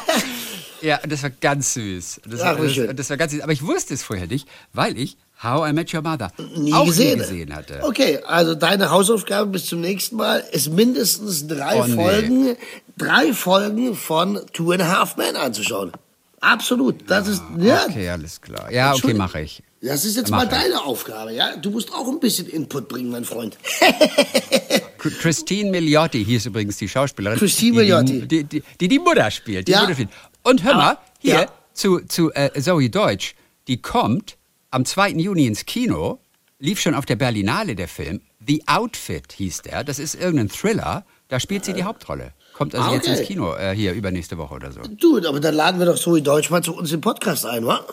ja, 0.80 0.98
und 1.02 1.10
das 1.12 1.22
war 1.22 1.30
ganz 1.30 1.74
süß. 1.74 2.20
Das, 2.28 2.40
Ach, 2.40 2.58
war, 2.58 2.66
das, 2.66 2.96
das 2.96 3.10
war 3.10 3.16
ganz 3.16 3.32
süß. 3.32 3.40
Aber 3.42 3.52
ich 3.52 3.62
wusste 3.64 3.94
es 3.94 4.02
vorher 4.02 4.26
nicht, 4.26 4.48
weil 4.72 4.98
ich 4.98 5.16
How 5.42 5.68
I 5.68 5.72
Met 5.72 5.92
Your 5.92 6.02
Mother 6.02 6.30
Nie 6.56 6.72
auch 6.72 6.86
gesehen. 6.86 7.14
nie 7.18 7.24
gesehen 7.24 7.54
hatte. 7.54 7.80
Okay, 7.82 8.18
also 8.26 8.54
deine 8.54 8.90
Hausaufgabe 8.90 9.50
bis 9.50 9.66
zum 9.66 9.80
nächsten 9.80 10.16
Mal 10.16 10.42
ist 10.52 10.70
mindestens 10.70 11.46
drei 11.46 11.80
Oh, 11.82 11.86
nee. 11.86 11.94
Folgen, 11.94 12.56
drei 12.96 13.32
Folgen 13.34 13.94
von 13.94 14.40
Two 14.52 14.72
and 14.72 14.82
a 14.82 14.98
Half 14.98 15.16
Men 15.16 15.36
anzuschauen. 15.36 15.92
Absolut. 16.40 16.96
Das 17.10 17.26
ist, 17.28 17.42
ja. 17.58 17.84
Okay, 17.88 18.08
alles 18.08 18.40
klar. 18.40 18.70
Ja, 18.70 18.94
okay, 18.94 19.14
mache 19.14 19.40
ich. 19.42 19.62
Das 19.82 20.04
ist 20.06 20.16
jetzt 20.16 20.30
Mach 20.30 20.38
mal 20.38 20.44
ich. 20.44 20.50
deine 20.50 20.82
Aufgabe, 20.82 21.32
ja? 21.34 21.56
Du 21.56 21.70
musst 21.70 21.92
auch 21.92 22.08
ein 22.08 22.20
bisschen 22.20 22.46
Input 22.48 22.88
bringen, 22.88 23.10
mein 23.10 23.24
Freund. 23.24 23.58
Christine 24.98 25.70
Milioti 25.70 26.24
hieß 26.24 26.46
übrigens 26.46 26.78
die 26.78 26.88
Schauspielerin. 26.88 27.38
Christine 27.38 27.72
die, 27.72 27.76
Milioti. 27.78 28.26
Die, 28.26 28.44
die, 28.44 28.62
die 28.80 28.88
die 28.88 28.98
Mutter 28.98 29.30
spielt. 29.30 29.68
Die 29.68 29.72
Ja. 29.72 29.80
Mutter 29.82 29.94
spielt. 29.94 30.08
Und 30.42 30.62
hör 30.64 30.74
mal, 30.74 30.90
Aber- 30.92 31.00
hier 31.18 31.34
ja. 31.34 31.46
zu, 31.74 32.00
zu 32.00 32.32
äh, 32.32 32.50
Zoe 32.60 32.88
Deutsch. 32.90 33.34
Die 33.68 33.80
kommt 33.80 34.36
am 34.74 34.84
2. 34.84 35.10
Juni 35.10 35.46
ins 35.46 35.66
Kino, 35.66 36.18
lief 36.58 36.80
schon 36.80 36.94
auf 36.94 37.06
der 37.06 37.14
Berlinale 37.16 37.76
der 37.76 37.86
Film. 37.86 38.20
The 38.44 38.64
Outfit 38.66 39.32
hieß 39.32 39.62
der. 39.62 39.84
Das 39.84 39.98
ist 40.00 40.14
irgendein 40.16 40.48
Thriller. 40.48 41.04
Da 41.28 41.38
spielt 41.38 41.64
sie 41.64 41.72
die 41.74 41.84
Hauptrolle. 41.84 42.32
Kommt 42.54 42.74
also 42.74 42.90
Ah, 42.90 42.92
jetzt 42.94 43.08
okay. 43.08 43.18
ins 43.18 43.26
Kino, 43.26 43.54
äh, 43.54 43.74
hier 43.74 43.92
übernächste 43.92 44.36
Woche 44.36 44.54
oder 44.54 44.72
so. 44.72 44.80
Du, 44.82 45.18
aber 45.28 45.38
dann 45.40 45.54
laden 45.54 45.78
wir 45.78 45.86
doch 45.86 45.96
Zoe 45.98 46.22
Deutsch 46.22 46.50
mal 46.50 46.62
zu 46.62 46.76
uns 46.76 46.90
im 46.92 47.00
Podcast 47.00 47.46
ein, 47.46 47.64
wa? 47.66 47.84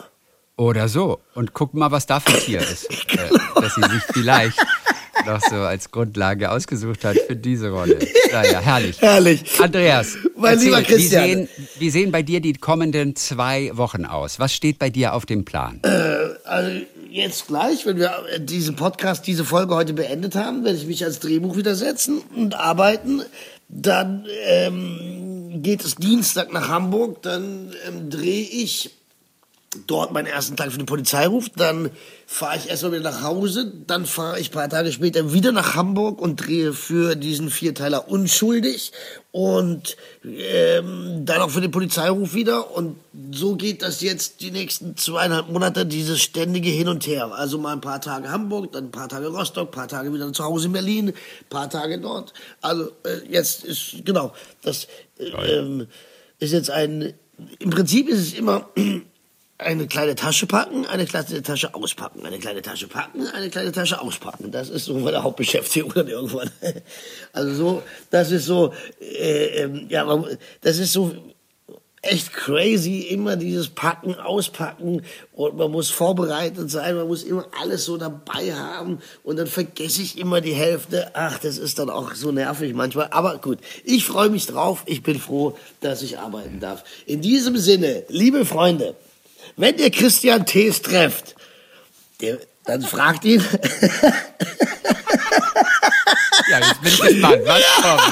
Oder 0.62 0.88
so. 0.88 1.18
Und 1.34 1.54
guck 1.54 1.74
mal, 1.74 1.90
was 1.90 2.06
da 2.06 2.20
für 2.20 2.34
ein 2.34 2.38
Tier 2.38 2.60
ist. 2.60 2.88
äh, 3.12 3.60
dass 3.60 3.74
sie 3.74 3.82
sich 3.82 4.02
vielleicht 4.12 4.56
noch 5.26 5.40
so 5.40 5.56
als 5.56 5.90
Grundlage 5.90 6.52
ausgesucht 6.52 7.04
hat 7.04 7.16
für 7.18 7.34
diese 7.34 7.70
Rolle. 7.70 7.98
Naja, 8.32 8.60
herrlich. 8.60 8.98
Herrlich. 9.02 9.60
Andreas, 9.60 10.16
Mein 10.36 10.54
erzähl, 10.54 10.68
lieber 10.68 10.82
Christian. 10.82 11.24
Wie 11.24 11.34
sehen, 11.34 11.48
wie 11.78 11.90
sehen 11.90 12.12
bei 12.12 12.22
dir 12.22 12.40
die 12.40 12.54
kommenden 12.54 13.14
zwei 13.14 13.70
Wochen 13.74 14.06
aus? 14.06 14.38
Was 14.38 14.54
steht 14.54 14.78
bei 14.78 14.88
dir 14.88 15.12
auf 15.12 15.26
dem 15.26 15.44
Plan? 15.44 15.82
Also 16.44 16.80
jetzt 17.10 17.46
gleich, 17.46 17.84
wenn 17.84 17.98
wir 17.98 18.10
äh, 18.32 18.40
diesen 18.40 18.74
Podcast, 18.74 19.26
diese 19.26 19.44
Folge 19.44 19.74
heute 19.74 19.92
beendet 19.92 20.34
haben, 20.34 20.64
werde 20.64 20.78
ich 20.78 20.86
mich 20.86 21.02
ans 21.02 21.18
Drehbuch 21.18 21.56
wieder 21.56 21.74
setzen 21.74 22.22
und 22.34 22.54
arbeiten. 22.54 23.22
Dann 23.68 24.24
ähm, 24.46 25.60
geht 25.62 25.84
es 25.84 25.96
Dienstag 25.96 26.54
nach 26.54 26.68
Hamburg, 26.68 27.20
dann 27.20 27.74
ähm, 27.86 28.08
drehe 28.08 28.44
ich 28.44 28.92
dort 29.86 30.12
meinen 30.12 30.26
ersten 30.26 30.56
Tag 30.56 30.70
für 30.70 30.78
den 30.78 30.86
Polizeiruf, 30.86 31.48
dann 31.56 31.90
fahre 32.26 32.56
ich 32.56 32.68
erstmal 32.68 32.92
wieder 32.92 33.10
nach 33.10 33.22
Hause, 33.22 33.72
dann 33.86 34.06
fahre 34.06 34.38
ich 34.38 34.50
ein 34.50 34.52
paar 34.52 34.68
Tage 34.68 34.92
später 34.92 35.32
wieder 35.32 35.52
nach 35.52 35.74
Hamburg 35.74 36.20
und 36.20 36.36
drehe 36.36 36.72
für 36.72 37.14
diesen 37.16 37.50
Vierteiler 37.50 38.08
unschuldig 38.08 38.92
und 39.30 39.96
ähm, 40.24 41.24
dann 41.24 41.40
auch 41.40 41.50
für 41.50 41.60
den 41.60 41.70
Polizeiruf 41.70 42.34
wieder 42.34 42.74
und 42.74 42.96
so 43.32 43.56
geht 43.56 43.82
das 43.82 44.00
jetzt 44.02 44.40
die 44.40 44.50
nächsten 44.50 44.96
zweieinhalb 44.96 45.48
Monate, 45.48 45.86
dieses 45.86 46.20
ständige 46.20 46.70
Hin 46.70 46.88
und 46.88 47.06
Her. 47.06 47.32
Also 47.34 47.58
mal 47.58 47.72
ein 47.72 47.80
paar 47.80 48.00
Tage 48.00 48.30
Hamburg, 48.30 48.72
dann 48.72 48.86
ein 48.86 48.90
paar 48.90 49.08
Tage 49.08 49.28
Rostock, 49.28 49.68
ein 49.68 49.72
paar 49.72 49.88
Tage 49.88 50.12
wieder 50.12 50.32
zu 50.32 50.44
Hause 50.44 50.66
in 50.66 50.72
Berlin, 50.72 51.08
ein 51.08 51.14
paar 51.48 51.70
Tage 51.70 51.98
dort. 51.98 52.32
Also 52.60 52.90
äh, 53.04 53.26
jetzt 53.28 53.64
ist, 53.64 54.04
genau, 54.04 54.32
das 54.62 54.86
äh, 55.18 55.58
ähm, 55.58 55.86
ist 56.38 56.52
jetzt 56.52 56.70
ein, 56.70 57.14
im 57.58 57.70
Prinzip 57.70 58.08
ist 58.08 58.18
es 58.18 58.34
immer 58.34 58.68
eine 59.62 59.86
kleine 59.86 60.14
Tasche 60.14 60.46
packen, 60.46 60.86
eine 60.86 61.06
kleine 61.06 61.42
Tasche 61.42 61.74
auspacken, 61.74 62.24
eine 62.26 62.38
kleine 62.38 62.62
Tasche 62.62 62.88
packen, 62.88 63.26
eine 63.28 63.50
kleine 63.50 63.72
Tasche 63.72 64.00
auspacken. 64.00 64.50
Das 64.50 64.68
ist 64.68 64.86
so 64.86 64.94
meine 64.94 65.22
Hauptbeschäftigung 65.22 65.92
dann 65.94 66.08
irgendwann. 66.08 66.50
Also 67.32 67.54
so, 67.54 67.82
das 68.10 68.30
ist 68.30 68.44
so, 68.44 68.74
äh, 69.00 69.62
ähm, 69.62 69.86
ja, 69.88 70.04
das 70.60 70.78
ist 70.78 70.92
so 70.92 71.14
echt 72.02 72.32
crazy, 72.32 73.02
immer 73.02 73.36
dieses 73.36 73.68
Packen, 73.68 74.16
Auspacken 74.16 75.02
und 75.32 75.56
man 75.56 75.70
muss 75.70 75.88
vorbereitet 75.90 76.68
sein, 76.68 76.96
man 76.96 77.06
muss 77.06 77.22
immer 77.22 77.46
alles 77.60 77.84
so 77.84 77.96
dabei 77.96 78.52
haben 78.54 78.98
und 79.22 79.36
dann 79.36 79.46
vergesse 79.46 80.02
ich 80.02 80.18
immer 80.18 80.40
die 80.40 80.52
Hälfte. 80.52 81.12
Ach, 81.14 81.38
das 81.38 81.58
ist 81.58 81.78
dann 81.78 81.90
auch 81.90 82.12
so 82.14 82.32
nervig 82.32 82.74
manchmal. 82.74 83.08
Aber 83.12 83.38
gut, 83.38 83.58
ich 83.84 84.04
freue 84.04 84.30
mich 84.30 84.46
drauf, 84.46 84.82
ich 84.86 85.04
bin 85.04 85.20
froh, 85.20 85.56
dass 85.80 86.02
ich 86.02 86.18
arbeiten 86.18 86.58
darf. 86.58 86.82
In 87.06 87.20
diesem 87.20 87.56
Sinne, 87.56 88.02
liebe 88.08 88.44
Freunde, 88.44 88.96
wenn 89.56 89.78
ihr 89.78 89.90
Christian 89.90 90.46
Thees 90.46 90.82
trefft, 90.82 91.34
der, 92.20 92.38
dann 92.64 92.82
fragt 92.82 93.24
ihn, 93.24 93.44
Ja, 96.48 96.58
jetzt 96.58 96.82
bin 96.82 96.92
ich 96.92 97.00
gespannt. 97.00 97.42
Was 97.44 97.62
kommt? 97.82 98.02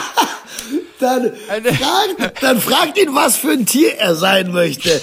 dann, 0.99 1.33
fragt, 1.75 2.43
dann 2.43 2.61
fragt 2.61 2.99
ihn, 2.99 3.15
was 3.15 3.37
für 3.37 3.53
ein 3.53 3.67
Tier 3.67 3.95
er 3.97 4.15
sein 4.15 4.53
möchte. 4.53 5.01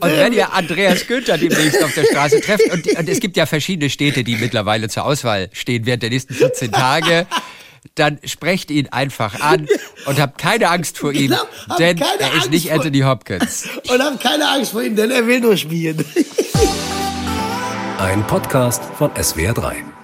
Und 0.00 0.12
wenn 0.12 0.32
ihr 0.32 0.52
Andreas 0.52 1.06
Günther 1.06 1.36
demnächst 1.38 1.82
auf 1.82 1.92
der 1.92 2.04
Straße 2.04 2.40
trefft, 2.40 2.70
und, 2.70 2.86
und 2.86 3.08
es 3.08 3.20
gibt 3.20 3.36
ja 3.36 3.46
verschiedene 3.46 3.90
Städte, 3.90 4.22
die 4.24 4.36
mittlerweile 4.36 4.88
zur 4.88 5.04
Auswahl 5.04 5.50
stehen 5.52 5.86
während 5.86 6.02
der 6.04 6.10
nächsten 6.10 6.34
14 6.34 6.70
Tage, 6.72 7.26
dann 7.94 8.18
sprecht 8.24 8.70
ihn 8.70 8.88
einfach 8.88 9.40
an 9.40 9.66
und 10.06 10.20
habt 10.20 10.38
keine 10.38 10.68
Angst 10.68 10.98
vor 10.98 11.12
ihm, 11.12 11.30
Genau, 11.30 11.76
denn 11.78 11.98
er 11.98 12.14
ist 12.28 12.34
Angst 12.34 12.50
nicht 12.50 12.72
Anthony 12.72 13.00
Hopkins. 13.00 13.68
Und 13.88 14.02
habt 14.02 14.20
keine 14.20 14.48
Angst 14.48 14.72
vor 14.72 14.82
ihm, 14.82 14.96
denn 14.96 15.10
er 15.10 15.26
will 15.26 15.40
nur 15.40 15.56
spielen. 15.56 16.04
Ein 17.98 18.26
Podcast 18.26 18.82
von 18.98 19.10
SWR3. 19.12 19.95